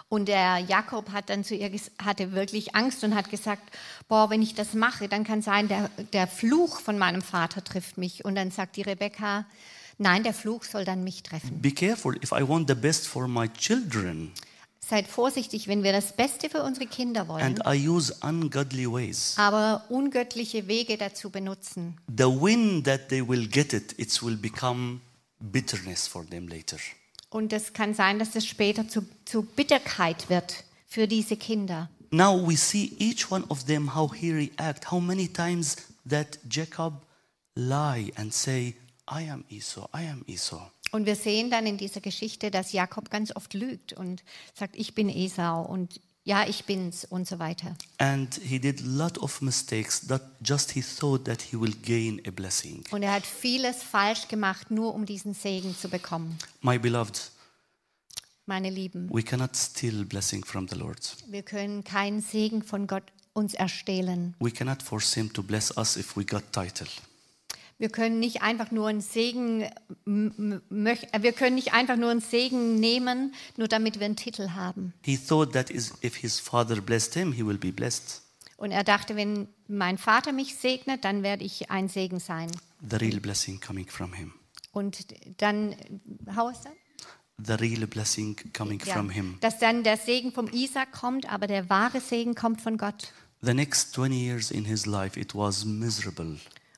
Und 0.09 0.27
der 0.27 0.57
Jakob 0.57 1.13
hat 1.13 1.29
dann 1.29 1.45
zu 1.45 1.55
ihr 1.55 1.71
hatte 2.03 2.33
wirklich 2.33 2.75
Angst 2.75 3.05
und 3.05 3.15
hat 3.15 3.29
gesagt, 3.29 3.63
boah, 4.09 4.29
wenn 4.29 4.41
ich 4.41 4.55
das 4.55 4.73
mache, 4.73 5.07
dann 5.07 5.23
kann 5.23 5.41
sein, 5.41 5.69
der, 5.69 5.89
der 6.11 6.27
Fluch 6.27 6.81
von 6.81 6.97
meinem 6.97 7.21
Vater 7.21 7.63
trifft 7.63 7.97
mich. 7.97 8.25
Und 8.25 8.35
dann 8.35 8.51
sagt 8.51 8.75
die 8.75 8.81
Rebekka, 8.81 9.45
nein, 9.97 10.23
der 10.23 10.33
Fluch 10.33 10.63
soll 10.63 10.85
dann 10.85 11.03
mich 11.03 11.23
treffen. 11.23 11.61
Be 11.61 11.71
careful 11.71 12.15
if 12.23 12.31
I 12.31 12.47
want 12.47 12.67
the 12.67 12.75
best 12.75 13.07
for 13.07 13.27
my 13.27 13.47
children 13.49 14.31
Seid 14.89 15.07
vorsichtig, 15.07 15.67
wenn 15.67 15.83
wir 15.83 15.91
das 15.91 16.15
Beste 16.15 16.49
für 16.49 16.63
unsere 16.63 16.85
Kinder 16.87 17.27
wollen, 17.27 17.43
and 17.43 17.59
I 17.67 17.89
use 17.89 18.13
ungodly 18.21 18.89
ways. 18.89 19.33
aber 19.35 19.83
ungöttliche 19.89 20.69
Wege 20.69 20.97
dazu 20.97 21.29
benutzen. 21.29 21.97
The 22.07 22.23
win 22.23 22.83
that 22.85 23.09
they 23.09 23.27
will 23.27 23.47
get 23.49 23.73
it, 23.73 23.93
it 23.99 24.23
will 24.23 24.37
become 24.37 25.01
bitterness 25.41 26.07
for 26.07 26.25
them 26.25 26.47
later. 26.47 26.77
Und 27.29 27.51
es 27.51 27.73
kann 27.73 27.93
sein, 27.93 28.17
dass 28.17 28.33
es 28.35 28.45
später 28.45 28.87
zu, 28.87 29.05
zu 29.25 29.43
Bitterkeit 29.43 30.29
wird 30.29 30.63
für 30.87 31.05
diese 31.05 31.35
Kinder. 31.35 31.89
Now 32.11 32.47
we 32.47 32.55
see 32.55 32.93
each 32.99 33.29
one 33.29 33.43
of 33.49 33.65
them 33.65 33.93
how 33.93 34.13
he 34.15 34.31
react, 34.31 34.89
how 34.89 35.01
many 35.01 35.27
times 35.27 35.75
that 36.09 36.39
Jacob 36.49 37.01
lie 37.55 38.13
and 38.15 38.33
say, 38.33 38.75
I 39.09 39.29
am 39.29 39.43
Esau, 39.49 39.89
I 39.95 40.07
am 40.07 40.23
Esau. 40.27 40.69
Und 40.91 41.05
wir 41.05 41.15
sehen 41.15 41.49
dann 41.49 41.65
in 41.65 41.77
dieser 41.77 42.01
Geschichte, 42.01 42.49
dass 42.51 42.71
Jakob 42.71 43.09
ganz 43.09 43.35
oft 43.35 43.53
lügt 43.53 43.93
und 43.93 44.23
sagt, 44.53 44.75
ich 44.75 44.95
bin 44.95 45.09
Esau 45.09 45.61
und 45.63 45.99
ja, 46.23 46.45
ich 46.47 46.65
bin's 46.65 47.05
und 47.05 47.25
so 47.25 47.39
weiter. 47.39 47.75
And 47.99 48.33
he 48.43 48.59
did 48.59 48.81
a 48.81 48.85
lot 48.85 49.17
of 49.17 49.41
mistakes 49.41 50.05
that 50.07 50.21
just 50.41 50.71
he 50.71 50.81
thought 50.81 51.23
that 51.25 51.41
he 51.41 51.59
will 51.59 51.73
gain 51.83 52.21
a 52.27 52.31
blessing. 52.31 52.83
Und 52.91 53.03
er 53.03 53.13
hat 53.13 53.25
vieles 53.25 53.81
falsch 53.81 54.27
gemacht, 54.27 54.69
nur 54.71 54.93
um 54.93 55.05
diesen 55.05 55.33
Segen 55.33 55.73
zu 55.75 55.87
bekommen. 55.87 56.37
My 56.61 56.77
beloved, 56.77 57.31
Meine 58.45 58.69
Lieben, 58.69 59.09
we 59.09 59.23
cannot 59.23 59.55
steal 59.55 60.05
blessing 60.05 60.43
from 60.43 60.67
the 60.69 60.75
Lord. 60.75 61.15
wir 61.27 61.43
können 61.43 61.83
keinen 61.83 62.21
Segen 62.21 62.61
von 62.63 62.87
Gott 62.87 63.03
uns 63.33 63.53
erstehlen. 63.53 64.35
We 64.39 64.51
cannot 64.51 64.81
force 64.81 65.13
him 65.13 65.31
to 65.33 65.43
bless 65.43 65.75
us 65.77 65.95
if 65.97 66.15
we 66.17 66.23
got 66.25 66.43
title. 66.53 66.87
Wir 67.79 67.89
können 67.89 68.19
nicht 68.19 68.41
einfach 68.41 68.71
nur 68.71 68.87
einen 68.87 69.01
Segen, 69.01 69.63
möch- 70.05 71.07
äh, 71.13 71.21
wir 71.21 71.31
können 71.33 71.55
nicht 71.55 71.73
einfach 71.73 71.95
nur 71.95 72.09
einen 72.09 72.21
Segen 72.21 72.75
nehmen, 72.79 73.33
nur 73.55 73.67
damit 73.67 73.99
wir 73.99 74.05
einen 74.05 74.15
Titel 74.15 74.49
haben. 74.51 74.93
He 75.03 75.17
thought 75.17 75.53
that 75.53 75.69
is, 75.69 75.93
if 76.03 76.15
his 76.15 76.39
father 76.39 76.81
blessed 76.81 77.13
him, 77.13 77.33
he 77.33 77.45
will 77.45 77.57
be 77.57 77.71
blessed. 77.71 78.21
Und 78.57 78.71
er 78.71 78.83
dachte, 78.83 79.15
wenn 79.15 79.47
mein 79.67 79.99
Vater 79.99 80.31
mich 80.31 80.55
segnet, 80.55 81.05
dann 81.05 81.21
werde 81.21 81.43
ich 81.43 81.69
ein 81.69 81.87
Segen 81.89 82.19
sein. 82.19 82.49
The 82.89 82.95
real 82.95 83.19
blessing 83.19 83.59
coming 83.59 83.87
from 83.87 84.13
him. 84.13 84.33
Und 84.71 85.05
dann, 85.37 85.75
how 86.35 86.51
is 86.51 86.61
that? 86.61 86.73
The 87.43 87.53
real 87.53 87.85
blessing 87.85 88.35
coming 88.53 88.81
Ja, 88.83 88.93
from 88.95 89.11
him. 89.11 89.37
dass 89.41 89.59
dann 89.59 89.83
der 89.83 89.97
Segen 89.97 90.31
vom 90.31 90.47
Isaac 90.51 90.91
kommt, 90.91 91.31
aber 91.31 91.45
der 91.45 91.69
wahre 91.69 92.01
Segen 92.01 92.33
kommt 92.33 92.61
von 92.61 92.77
Gott. 92.79 93.13
The 93.41 93.53
next 93.53 93.93
20 93.93 94.19
years 94.19 94.49
in 94.49 94.65
his 94.65 94.87
life, 94.87 95.19
it 95.19 95.35
was 95.35 95.63
miserable. 95.63 96.37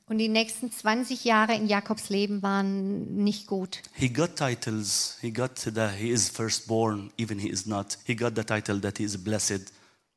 Und 0.10 0.17
die 0.17 0.28
nächsten 0.28 0.72
20 0.72 1.24
Jahre 1.24 1.54
in 1.54 1.67
Jakobs 1.67 2.10
Leben 2.10 2.41
waren 2.41 3.24
nicht 3.24 3.45
gut. 3.45 3.84
He 3.93 4.10
got 4.10 4.36
titles. 4.36 5.17
He 5.22 5.32
got 5.32 5.60
the 5.60 5.72
he 5.95 6.10
is 6.10 6.30
firstborn, 6.30 7.12
even 7.19 7.38
he 7.38 7.48
is 7.48 7.67
not. 7.67 8.00
He 8.06 8.15
got 8.15 8.36
the 8.36 8.43
title 8.43 8.82
that 8.82 8.98
he 8.98 9.04
is 9.04 9.24
blessed, 9.24 9.72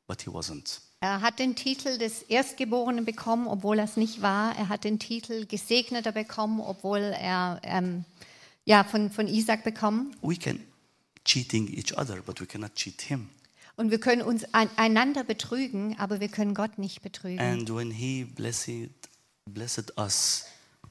but 0.07 0.23
he 0.23 0.31
wasn't. 0.31 0.81
Er 0.99 1.21
hat 1.21 1.37
den 1.37 1.55
Titel 1.55 1.99
des 1.99 2.23
Erstgeborenen 2.23 3.05
bekommen, 3.05 3.45
obwohl 3.45 3.77
er 3.77 3.85
es 3.85 3.95
nicht 3.95 4.23
war. 4.23 4.57
Er 4.57 4.69
hat 4.69 4.83
den 4.83 4.97
Titel 4.97 5.45
Gesegneter 5.45 6.11
bekommen, 6.11 6.59
obwohl 6.59 6.99
er 6.99 7.59
ähm, 7.61 8.05
ja, 8.65 8.83
von, 8.83 9.11
von 9.11 9.27
Isaac 9.27 9.63
bekommen. 9.63 10.15
We 10.23 10.37
can 10.37 10.59
cheating 11.23 11.67
each 11.67 11.95
other, 11.95 12.21
but 12.25 12.41
we 12.41 12.47
cannot 12.47 12.73
cheat 12.73 13.01
him. 13.01 13.29
Und 13.75 13.91
wir 13.91 13.99
können 13.99 14.23
uns 14.23 14.45
ein, 14.53 14.69
einander 14.75 15.23
betrügen, 15.23 15.95
aber 15.99 16.19
wir 16.19 16.29
können 16.29 16.55
Gott 16.55 16.79
nicht 16.79 17.03
betrügen. 17.03 17.39
And 17.39 17.69
when 17.69 17.91
he 17.91 18.23
blessed 18.23 18.89
blessed 19.45 19.91
us, 19.97 20.45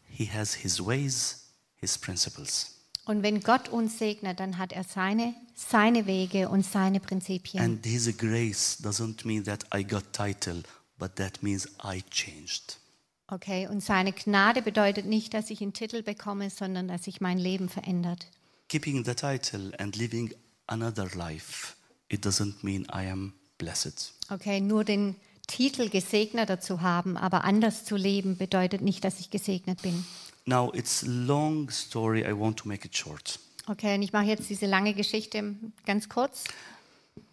he 0.08 0.26
has 0.26 0.54
his 0.54 0.80
ways, 0.80 1.44
his 1.76 1.98
principles. 1.98 2.68
Und 3.04 3.22
wenn 3.24 3.40
Gott 3.40 3.68
uns 3.68 3.98
segnet, 3.98 4.38
dann 4.38 4.58
hat 4.58 4.72
er 4.72 4.84
seine, 4.84 5.34
seine 5.56 6.06
Wege 6.06 6.48
und 6.48 6.64
seine 6.64 7.00
Prinzipien. 7.00 7.62
And 7.62 7.84
his 7.84 8.16
grace 8.16 8.78
doesn't 8.80 9.26
mean 9.26 9.44
that 9.44 9.64
I 9.74 9.82
got 9.82 10.12
title, 10.12 10.62
but 10.98 11.16
that 11.16 11.42
means 11.42 11.66
I 11.82 12.02
changed. 12.10 12.78
Okay, 13.26 13.66
und 13.66 13.82
seine 13.82 14.12
Gnade 14.12 14.62
bedeutet 14.62 15.06
nicht, 15.06 15.34
dass 15.34 15.50
ich 15.50 15.62
einen 15.62 15.72
Titel 15.72 16.02
bekomme, 16.02 16.50
sondern 16.50 16.86
dass 16.86 17.04
sich 17.04 17.20
mein 17.20 17.38
Leben 17.38 17.68
verändert. 17.68 18.26
Keeping 18.68 19.04
the 19.04 19.14
title 19.14 19.72
and 19.78 19.96
living 19.96 20.32
another 20.66 21.08
life, 21.14 21.74
it 22.08 22.24
doesn't 22.24 22.62
mean 22.62 22.82
I 22.84 23.10
am 23.10 23.32
blessed. 23.58 24.12
Okay, 24.30 24.60
nur 24.60 24.84
den 24.84 25.16
Titel 25.52 25.90
Gesegneter 25.90 26.60
zu 26.60 26.80
haben, 26.80 27.18
aber 27.18 27.44
anders 27.44 27.84
zu 27.84 27.96
leben, 27.96 28.38
bedeutet 28.38 28.80
nicht, 28.80 29.04
dass 29.04 29.20
ich 29.20 29.28
gesegnet 29.28 29.82
bin. 29.82 30.06
Now 30.46 30.72
it's 30.74 31.04
long 31.06 31.70
story. 31.70 32.22
I 32.22 32.32
want 32.32 32.56
to 32.60 32.68
make 32.68 32.86
it 32.86 32.96
short. 32.96 33.38
Okay, 33.66 33.94
und 33.94 34.02
ich 34.02 34.12
mache 34.12 34.24
jetzt 34.24 34.48
diese 34.48 34.64
lange 34.66 34.94
Geschichte 34.94 35.54
ganz 35.84 36.08
kurz. 36.08 36.44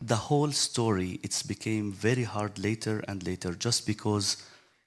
The 0.05 0.15
whole 0.29 0.51
story 0.51 1.19
it's 1.23 1.47
became 1.47 1.93
very 1.93 2.25
hard 2.25 2.57
later 2.57 3.01
and 3.07 3.23
later 3.23 3.55
just 3.57 3.85
because 3.85 4.37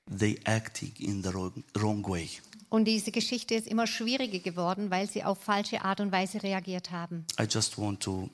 they 0.06 0.38
acting 0.44 0.92
in 0.98 1.22
the 1.22 1.32
wrong, 1.32 1.64
wrong 1.74 2.06
way. 2.06 2.28
Und 2.68 2.84
diese 2.84 3.12
Geschichte 3.12 3.54
ist 3.54 3.66
immer 3.66 3.86
schwieriger 3.86 4.40
geworden, 4.40 4.90
weil 4.90 5.08
sie 5.08 5.24
auf 5.24 5.38
falsche 5.38 5.82
Art 5.84 6.00
und 6.00 6.12
Weise 6.12 6.42
reagiert 6.42 6.90
haben. 6.90 7.24
I 7.40 7.44
just 7.44 7.78
want 7.78 8.00
to 8.00 8.28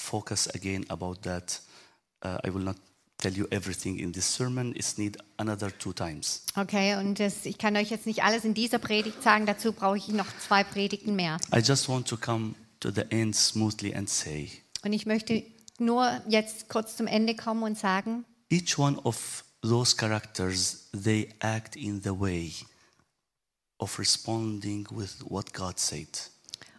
focus 0.00 0.48
again 0.52 0.84
about 0.90 1.14
that. 1.22 1.62
Uh, 2.24 2.38
I 2.44 2.52
will 2.52 2.62
not 2.64 2.76
tell 3.18 3.32
you 3.32 3.46
everything 3.50 3.98
in 3.98 4.12
this 4.12 4.26
sermon. 4.26 4.74
It's 4.76 4.98
need 4.98 5.16
another 5.38 5.70
two 5.78 5.92
times. 5.92 6.42
Okay, 6.56 6.96
und 6.96 7.18
das, 7.18 7.46
ich 7.46 7.58
kann 7.58 7.76
euch 7.76 7.90
jetzt 7.90 8.06
nicht 8.06 8.22
alles 8.22 8.44
in 8.44 8.54
dieser 8.54 8.78
Predigt 8.78 9.22
sagen, 9.22 9.46
dazu 9.46 9.72
brauche 9.72 9.96
ich 9.96 10.08
noch 10.08 10.26
zwei 10.46 10.64
Predigten 10.64 11.16
mehr. 11.16 11.38
I 11.54 11.58
just 11.60 11.88
want 11.88 12.06
to 12.08 12.16
come 12.16 12.54
to 12.80 12.90
the 12.90 13.02
end 13.10 13.34
smoothly 13.34 13.94
and 13.94 14.08
say, 14.08 14.50
Und 14.84 14.92
ich 14.92 15.06
möchte 15.06 15.42
nur 15.78 16.20
jetzt 16.28 16.68
kurz 16.68 16.96
zum 16.96 17.06
Ende 17.06 17.34
kommen 17.34 17.62
und 17.62 17.78
sagen, 17.78 18.24
each 18.50 18.78
one 18.78 18.98
of 19.02 19.44
those 19.62 19.96
characters 19.96 20.88
they 20.92 21.28
act 21.40 21.74
in 21.76 22.00
the 22.02 22.10
way 22.18 22.52
of 23.78 23.98
responding 23.98 24.86
with 24.90 25.16
what 25.28 25.52
God 25.52 25.78
said. 25.78 26.30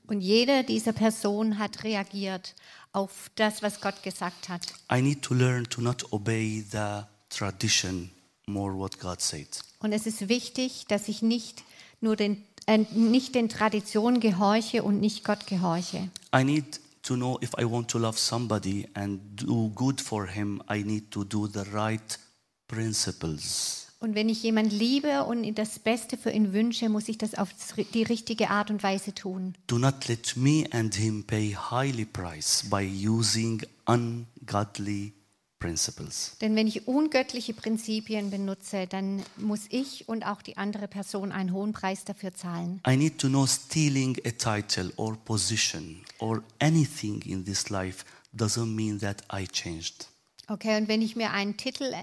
und 0.07 0.21
jede 0.21 0.63
dieser 0.63 0.93
Personen 0.93 1.59
hat 1.59 1.83
reagiert 1.83 2.55
auf 2.97 3.29
das, 3.35 3.61
was 3.61 3.79
Gott 3.79 4.01
gesagt 4.01 4.49
hat. 4.49 4.73
I 4.91 5.01
need 5.01 5.21
to 5.21 5.35
learn 5.35 5.65
to 5.69 5.81
not 5.81 6.11
obey 6.11 6.65
the 6.71 7.03
tradition 7.29 8.09
more 8.47 8.75
what 8.75 8.99
God 8.99 9.21
said. 9.21 9.47
Und 9.79 9.93
es 9.93 10.07
ist 10.07 10.27
wichtig, 10.27 10.85
dass 10.87 11.07
ich 11.07 11.21
nicht 11.21 11.63
nur 12.01 12.15
den, 12.15 12.43
äh, 12.65 12.79
nicht 12.95 13.35
den 13.35 13.49
Traditionen 13.49 14.19
gehorche 14.19 14.81
und 14.81 14.99
nicht 14.99 15.23
Gott 15.23 15.45
gehorche. 15.45 16.09
I 16.35 16.43
need 16.43 16.81
to 17.03 17.15
know 17.15 17.39
if 17.43 17.51
I 17.59 17.65
want 17.65 17.89
to 17.91 17.99
love 17.99 18.17
somebody 18.17 18.87
and 18.95 19.19
do 19.35 19.69
good 19.75 20.01
for 20.01 20.27
him, 20.27 20.63
I 20.67 20.83
need 20.83 21.11
to 21.11 21.23
do 21.23 21.47
the 21.47 21.69
right 21.71 22.19
principles. 22.67 23.86
Und 23.99 24.13
wenn 24.13 24.29
ich 24.29 24.43
jemand 24.43 24.71
liebe 24.71 25.23
und 25.23 25.51
das 25.55 25.79
Beste 25.79 26.17
für 26.17 26.29
ihn 26.29 26.53
wünsche, 26.53 26.87
muss 26.87 27.07
ich 27.07 27.17
das 27.17 27.33
auf 27.33 27.49
die 27.93 28.03
richtige 28.03 28.51
Art 28.51 28.69
und 28.69 28.83
Weise 28.83 29.13
tun. 29.15 29.55
Do 29.65 29.79
not 29.79 30.07
let 30.07 30.37
me 30.37 30.65
and 30.71 30.93
him 30.93 31.23
pay 31.23 31.55
highly 31.55 32.05
price 32.05 32.63
by 32.69 32.83
using 32.83 33.63
ungodly 33.85 35.13
principles. 35.59 36.37
Denn 36.41 36.55
wenn 36.55 36.67
ich 36.67 36.87
ungöttliche 36.87 37.55
Prinzipien 37.55 38.29
benutze, 38.29 38.85
dann 38.87 39.23
muss 39.37 39.61
ich 39.69 40.07
und 40.07 40.25
auch 40.25 40.43
die 40.43 40.57
andere 40.57 40.87
Person 40.87 41.31
einen 41.31 41.51
hohen 41.51 41.73
Preis 41.73 42.05
dafür 42.05 42.35
zahlen. 42.35 42.81
I 42.87 42.95
need 42.95 43.17
to 43.17 43.27
know 43.27 43.47
stealing 43.47 44.15
a 44.25 44.31
title 44.31 44.93
or 44.97 45.17
position 45.17 46.01
or 46.19 46.43
anything 46.59 47.21
in 47.23 47.43
this 47.45 47.69
life 47.69 48.05
doesn't 48.35 48.75
mean 48.75 48.99
that 48.99 49.23
I 49.33 49.47
changed. 49.47 50.07
Okay, 50.47 50.77
und 50.77 50.87
wenn 50.87 51.01
ich 51.01 51.15
mir 51.15 51.31
einen 51.31 51.57
Titel 51.57 51.93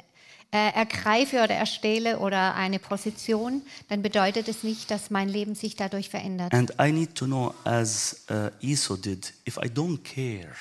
äh, 0.50 0.72
ergreife 0.72 1.42
oder 1.42 1.54
erstehle 1.54 2.18
oder 2.18 2.54
eine 2.54 2.78
Position, 2.78 3.62
dann 3.88 4.02
bedeutet 4.02 4.48
es 4.48 4.62
nicht, 4.62 4.90
dass 4.90 5.10
mein 5.10 5.28
Leben 5.28 5.54
sich 5.54 5.76
dadurch 5.76 6.08
verändert. 6.08 6.52
And 6.52 6.72
I 6.80 6.92
need 6.92 7.14
to 7.16 7.26
know, 7.26 7.54
as 7.64 8.24
uh, 8.30 8.50
Esau 8.60 8.96
did, 8.96 9.32
if 9.46 9.56
I 9.56 9.68
don't 9.68 9.98
care 10.04 10.54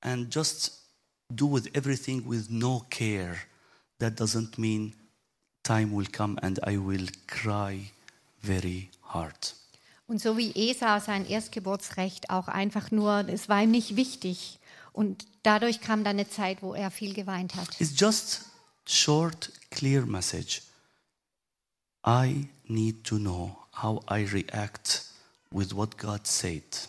and 0.00 0.34
just 0.34 0.80
do 1.28 1.52
with 1.52 1.68
everything 1.74 2.28
with 2.28 2.48
no 2.48 2.84
care, 2.90 3.36
that 3.98 4.20
doesn't 4.20 4.58
mean 4.58 4.94
time 5.62 5.94
will 5.94 6.08
come 6.10 6.38
and 6.42 6.58
I 6.66 6.78
will 6.78 7.06
cry 7.26 7.90
very 8.42 8.90
hard. 9.02 9.54
Und 10.06 10.20
so 10.20 10.36
wie 10.36 10.50
Esau 10.56 10.98
sein 10.98 11.24
Erstgeburtsrecht 11.24 12.30
auch 12.30 12.48
einfach 12.48 12.90
nur, 12.90 13.28
es 13.28 13.48
war 13.48 13.62
ihm 13.62 13.70
nicht 13.70 13.94
wichtig. 13.94 14.58
Und 14.92 15.24
dadurch 15.44 15.80
kam 15.80 16.02
dann 16.02 16.18
eine 16.18 16.28
Zeit, 16.28 16.62
wo 16.62 16.74
er 16.74 16.90
viel 16.90 17.14
geweint 17.14 17.54
hat. 17.54 17.80
It's 17.80 17.92
just 17.96 18.49
short, 18.86 19.50
clear 19.70 20.06
message. 20.06 20.62
I 22.04 22.48
need 22.68 23.04
to 23.04 23.18
know 23.18 23.56
how 23.72 24.02
I 24.08 24.24
react 24.24 25.04
with 25.52 25.74
what 25.74 25.98
God 25.98 26.26
said. 26.26 26.88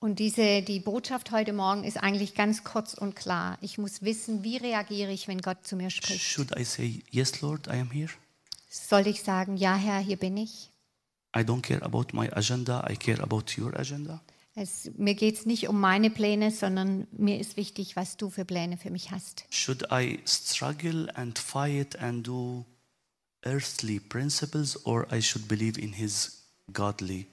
Und 0.00 0.18
diese, 0.18 0.62
die 0.62 0.80
Botschaft 0.80 1.30
heute 1.30 1.52
Morgen 1.52 1.84
ist 1.84 1.96
eigentlich 1.96 2.34
ganz 2.34 2.64
kurz 2.64 2.92
und 2.94 3.14
klar. 3.14 3.56
Ich 3.60 3.78
muss 3.78 4.02
wissen, 4.02 4.42
wie 4.42 4.56
reagiere 4.56 5.12
ich, 5.12 5.28
wenn 5.28 5.40
Gott 5.40 5.64
zu 5.64 5.76
mir 5.76 5.90
spricht. 5.90 6.20
Should 6.20 6.58
I 6.58 6.64
say, 6.64 7.04
Yes, 7.10 7.40
Lord, 7.40 7.68
I 7.68 7.78
am 7.78 7.90
here? 7.92 8.10
Soll 8.68 9.06
ich 9.06 9.22
sagen, 9.22 9.56
ja 9.56 9.76
Herr, 9.76 10.00
hier 10.00 10.16
bin 10.16 10.36
ich? 10.36 10.70
I 11.36 11.40
don't 11.40 11.62
care 11.62 11.82
about 11.82 12.06
my 12.12 12.28
agenda, 12.32 12.84
I 12.90 12.96
care 12.96 13.22
about 13.22 13.44
your 13.56 13.78
agenda. 13.78 14.20
Es, 14.54 14.90
mir 14.98 15.14
geht 15.14 15.38
es 15.38 15.46
nicht 15.46 15.68
um 15.68 15.80
meine 15.80 16.10
Pläne, 16.10 16.50
sondern 16.50 17.06
mir 17.12 17.40
ist 17.40 17.56
wichtig, 17.56 17.96
was 17.96 18.18
du 18.18 18.28
für 18.28 18.44
Pläne 18.44 18.76
für 18.76 18.90
mich 18.90 19.10
hast. 19.10 19.44
Should 19.48 19.84
I 19.90 20.20
struggle 20.26 21.08
and 21.16 21.38
fight 21.38 21.98
and 21.98 22.26
do 22.26 22.66
earthly 23.44 23.98
principles, 23.98 24.84
or 24.84 25.06
I 25.10 25.22
should 25.22 25.48
believe 25.48 25.80
in 25.80 25.94
His 25.94 26.42
godly 26.72 27.26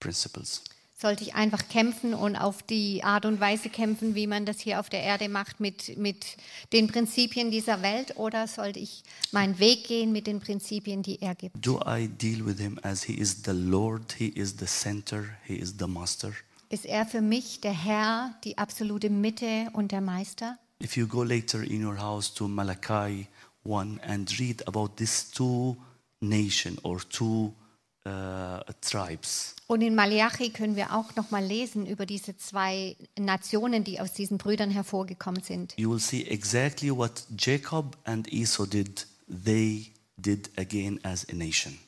principles? 0.00 0.62
Sollte 0.98 1.24
ich 1.24 1.34
einfach 1.34 1.68
kämpfen 1.68 2.14
und 2.14 2.36
auf 2.36 2.62
die 2.62 3.02
Art 3.02 3.26
und 3.26 3.40
Weise 3.40 3.68
kämpfen, 3.68 4.14
wie 4.14 4.28
man 4.28 4.46
das 4.46 4.60
hier 4.60 4.78
auf 4.78 4.88
der 4.88 5.02
Erde 5.02 5.28
macht, 5.28 5.58
mit, 5.58 5.98
mit 5.98 6.36
den 6.72 6.86
Prinzipien 6.86 7.50
dieser 7.50 7.82
Welt, 7.82 8.16
oder 8.16 8.46
sollte 8.46 8.78
ich 8.78 9.02
meinen 9.32 9.58
Weg 9.58 9.86
gehen 9.88 10.12
mit 10.12 10.26
den 10.26 10.40
Prinzipien, 10.40 11.02
die 11.02 11.20
er 11.20 11.34
gibt? 11.34 11.54
Do 11.60 11.82
I 11.84 12.08
deal 12.08 12.46
with 12.46 12.58
Him 12.60 12.78
as 12.82 13.02
He 13.02 13.14
is 13.14 13.42
the 13.44 13.50
Lord, 13.50 14.12
He 14.12 14.28
is 14.28 14.54
the 14.58 14.66
center, 14.66 15.36
He 15.44 15.56
is 15.56 15.74
the 15.78 15.86
master? 15.86 16.32
Ist 16.72 16.86
er 16.86 17.04
für 17.04 17.20
mich 17.20 17.60
der 17.60 17.74
Herr, 17.74 18.34
die 18.44 18.56
absolute 18.56 19.10
Mitte 19.10 19.68
und 19.74 19.92
der 19.92 20.00
Meister? 20.00 20.58
If 20.82 20.96
you 20.96 21.06
go 21.06 21.22
later 21.22 21.62
in 21.62 21.84
your 21.84 21.98
house 22.00 22.32
to 22.32 22.48
Malachi 22.48 23.28
1 23.64 24.00
and 24.00 24.40
read 24.40 24.66
about 24.66 24.92
these 24.96 25.30
two 25.30 25.76
nation 26.22 26.78
or 26.82 26.98
two 27.10 27.52
uh, 28.06 28.60
tribes, 28.80 29.54
Und 29.66 29.82
in 29.82 29.94
Malachi 29.94 30.48
können 30.48 30.74
wir 30.74 30.94
auch 30.96 31.14
noch 31.14 31.30
mal 31.30 31.44
lesen 31.44 31.84
über 31.86 32.06
diese 32.06 32.38
zwei 32.38 32.96
Nationen, 33.18 33.84
die 33.84 34.00
aus 34.00 34.14
diesen 34.14 34.38
Brüdern 34.38 34.70
hervorgekommen 34.70 35.42
sind. 35.42 35.74
you 35.76 35.90
will 35.90 36.00
see 36.00 36.22
exactly 36.22 36.90
what 36.90 37.26
Jacob 37.36 37.98
and 38.04 38.32
Esau 38.32 38.64
did, 38.64 39.06
they 39.28 39.92
did 40.16 40.48
again 40.56 40.98
as 41.04 41.26
a 41.30 41.34
nation. 41.34 41.78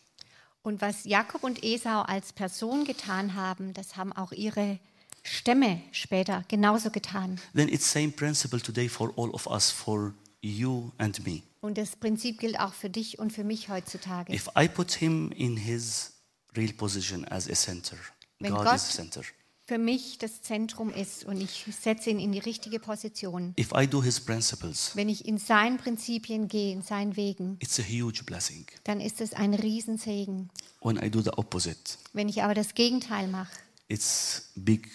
Und 0.64 0.80
was 0.80 1.04
Jakob 1.04 1.44
und 1.44 1.62
Esau 1.62 2.00
als 2.02 2.32
Person 2.32 2.84
getan 2.86 3.34
haben, 3.34 3.74
das 3.74 3.96
haben 3.96 4.12
auch 4.14 4.32
ihre 4.32 4.78
Stämme 5.22 5.80
später 5.92 6.42
genauso 6.48 6.90
getan. 6.90 7.38
Then 7.54 7.68
it's 7.68 7.90
same 7.92 8.08
principle 8.08 8.60
today 8.60 8.88
for 8.88 9.12
all 9.16 9.28
of 9.30 9.46
us, 9.46 9.70
for 9.70 10.14
you 10.40 10.90
and 10.96 11.24
me. 11.26 11.42
Und 11.60 11.76
das 11.76 11.96
Prinzip 11.96 12.40
gilt 12.40 12.58
auch 12.58 12.72
für 12.72 12.88
dich 12.88 13.18
und 13.18 13.32
für 13.32 13.44
mich 13.44 13.68
heutzutage. 13.68 14.32
If 14.34 14.48
I 14.58 14.66
put 14.68 14.90
him 14.92 15.30
in 15.32 15.56
his 15.58 16.12
real 16.56 16.72
position 16.72 17.26
as 17.26 17.48
a 17.48 17.54
center, 17.54 17.96
Wenn 18.40 18.52
God 18.54 18.64
Gott- 18.64 18.76
is 18.76 18.88
center. 18.88 19.22
Für 19.66 19.78
mich 19.78 20.18
das 20.18 20.42
Zentrum 20.42 20.90
ist 20.92 21.24
und 21.24 21.40
ich 21.40 21.64
setze 21.80 22.10
ihn 22.10 22.18
in 22.18 22.32
die 22.32 22.38
richtige 22.38 22.78
Position. 22.78 23.54
If 23.58 23.72
I 23.74 23.86
do 23.86 24.02
his 24.02 24.20
principles, 24.20 24.94
Wenn 24.94 25.08
ich 25.08 25.26
in 25.26 25.38
seinen 25.38 25.78
Prinzipien 25.78 26.48
gehe, 26.48 26.70
in 26.74 26.82
seinen 26.82 27.16
Wegen, 27.16 27.56
it's 27.62 27.80
a 27.80 27.82
huge 27.82 28.24
blessing. 28.24 28.66
dann 28.84 29.00
ist 29.00 29.22
es 29.22 29.32
ein 29.32 29.54
Riesensegen. 29.54 30.50
When 30.82 30.98
I 31.02 31.10
do 31.10 31.22
the 31.22 31.30
opposite, 31.30 31.96
Wenn 32.12 32.28
ich 32.28 32.42
aber 32.42 32.52
das 32.52 32.74
Gegenteil 32.74 33.26
mache, 33.28 33.52
it's 33.88 34.50
big 34.54 34.90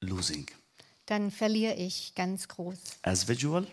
losing. 0.00 0.46
dann 1.06 1.30
verliere 1.30 1.74
ich 1.76 2.14
ganz 2.14 2.48
groß. 2.48 2.78
As 3.00 3.28
visual, 3.28 3.66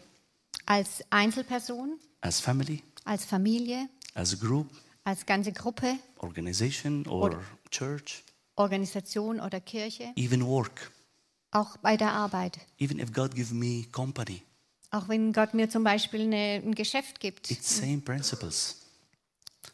Als 0.65 1.03
Einzelperson, 1.09 1.99
as 2.21 2.39
family, 2.39 2.81
als 3.03 3.25
Familie, 3.25 3.89
as 4.13 4.39
group, 4.39 4.69
als 5.03 5.25
ganze 5.25 5.51
Gruppe, 5.51 5.97
organization 6.19 7.05
or 7.07 7.23
Or- 7.33 7.43
church, 7.71 8.23
Organisation 8.57 9.39
oder 9.39 9.59
Kirche, 9.61 10.11
even 10.15 10.45
work. 10.45 10.91
auch 11.51 11.77
bei 11.77 11.95
der 11.97 12.11
Arbeit. 12.11 12.59
Even 12.79 12.99
if 12.99 13.13
God 13.13 13.33
give 13.35 13.53
me 13.53 13.85
company, 13.91 14.41
Auch 14.91 15.07
wenn 15.09 15.33
Gott 15.33 15.53
mir 15.53 15.69
zum 15.69 15.83
Beispiel 15.83 16.21
eine, 16.21 16.61
ein 16.65 16.75
Geschäft 16.75 17.19
gibt. 17.19 17.49
it's 17.51 17.77
same 17.77 17.99
principles. 17.99 18.77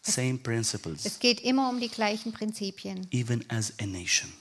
Same 0.02 0.36
Es 0.36 0.44
principles. 0.44 1.20
geht 1.20 1.40
immer 1.42 1.70
um 1.70 1.80
die 1.80 1.88
gleichen 1.90 2.34
Prinzipien, 2.34 3.08
Even 3.12 3.44
as 3.50 3.74
a 3.80 3.86
nation. 3.86 4.32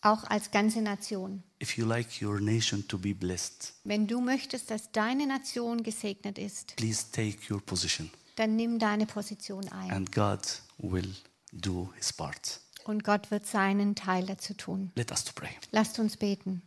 auch 0.00 0.24
als 0.24 0.50
ganze 0.50 0.80
Nation. 0.82 1.42
If 1.62 1.76
you 1.76 1.86
like 1.86 2.08
your 2.20 2.40
nation 2.40 2.86
to 2.88 2.98
be 2.98 3.14
blessed, 3.14 3.72
Wenn 3.84 4.06
du 4.08 4.20
möchtest, 4.20 4.70
dass 4.70 4.90
deine 4.90 5.26
Nation 5.28 5.82
gesegnet 5.84 6.38
ist, 6.38 6.74
please 6.76 7.04
take 7.12 7.38
your 7.52 7.60
position 7.60 8.10
dann 8.36 8.56
nimm 8.56 8.78
deine 8.78 9.04
Position 9.06 9.68
ein. 9.68 9.90
and 9.92 10.10
God 10.10 10.40
will 10.78 11.14
do 11.52 11.92
his 11.98 12.10
part. 12.12 12.58
Und 12.84 13.04
Gott 13.04 13.30
wird 13.30 13.46
seinen 13.46 13.94
Teil 13.94 14.26
dazu 14.26 14.54
tun. 14.54 14.90
Let 14.96 15.10
us 15.10 15.24
to 15.24 15.32
pray. 15.34 15.50
Lasst 15.70 15.98
uns 15.98 16.16
beten. 16.16 16.62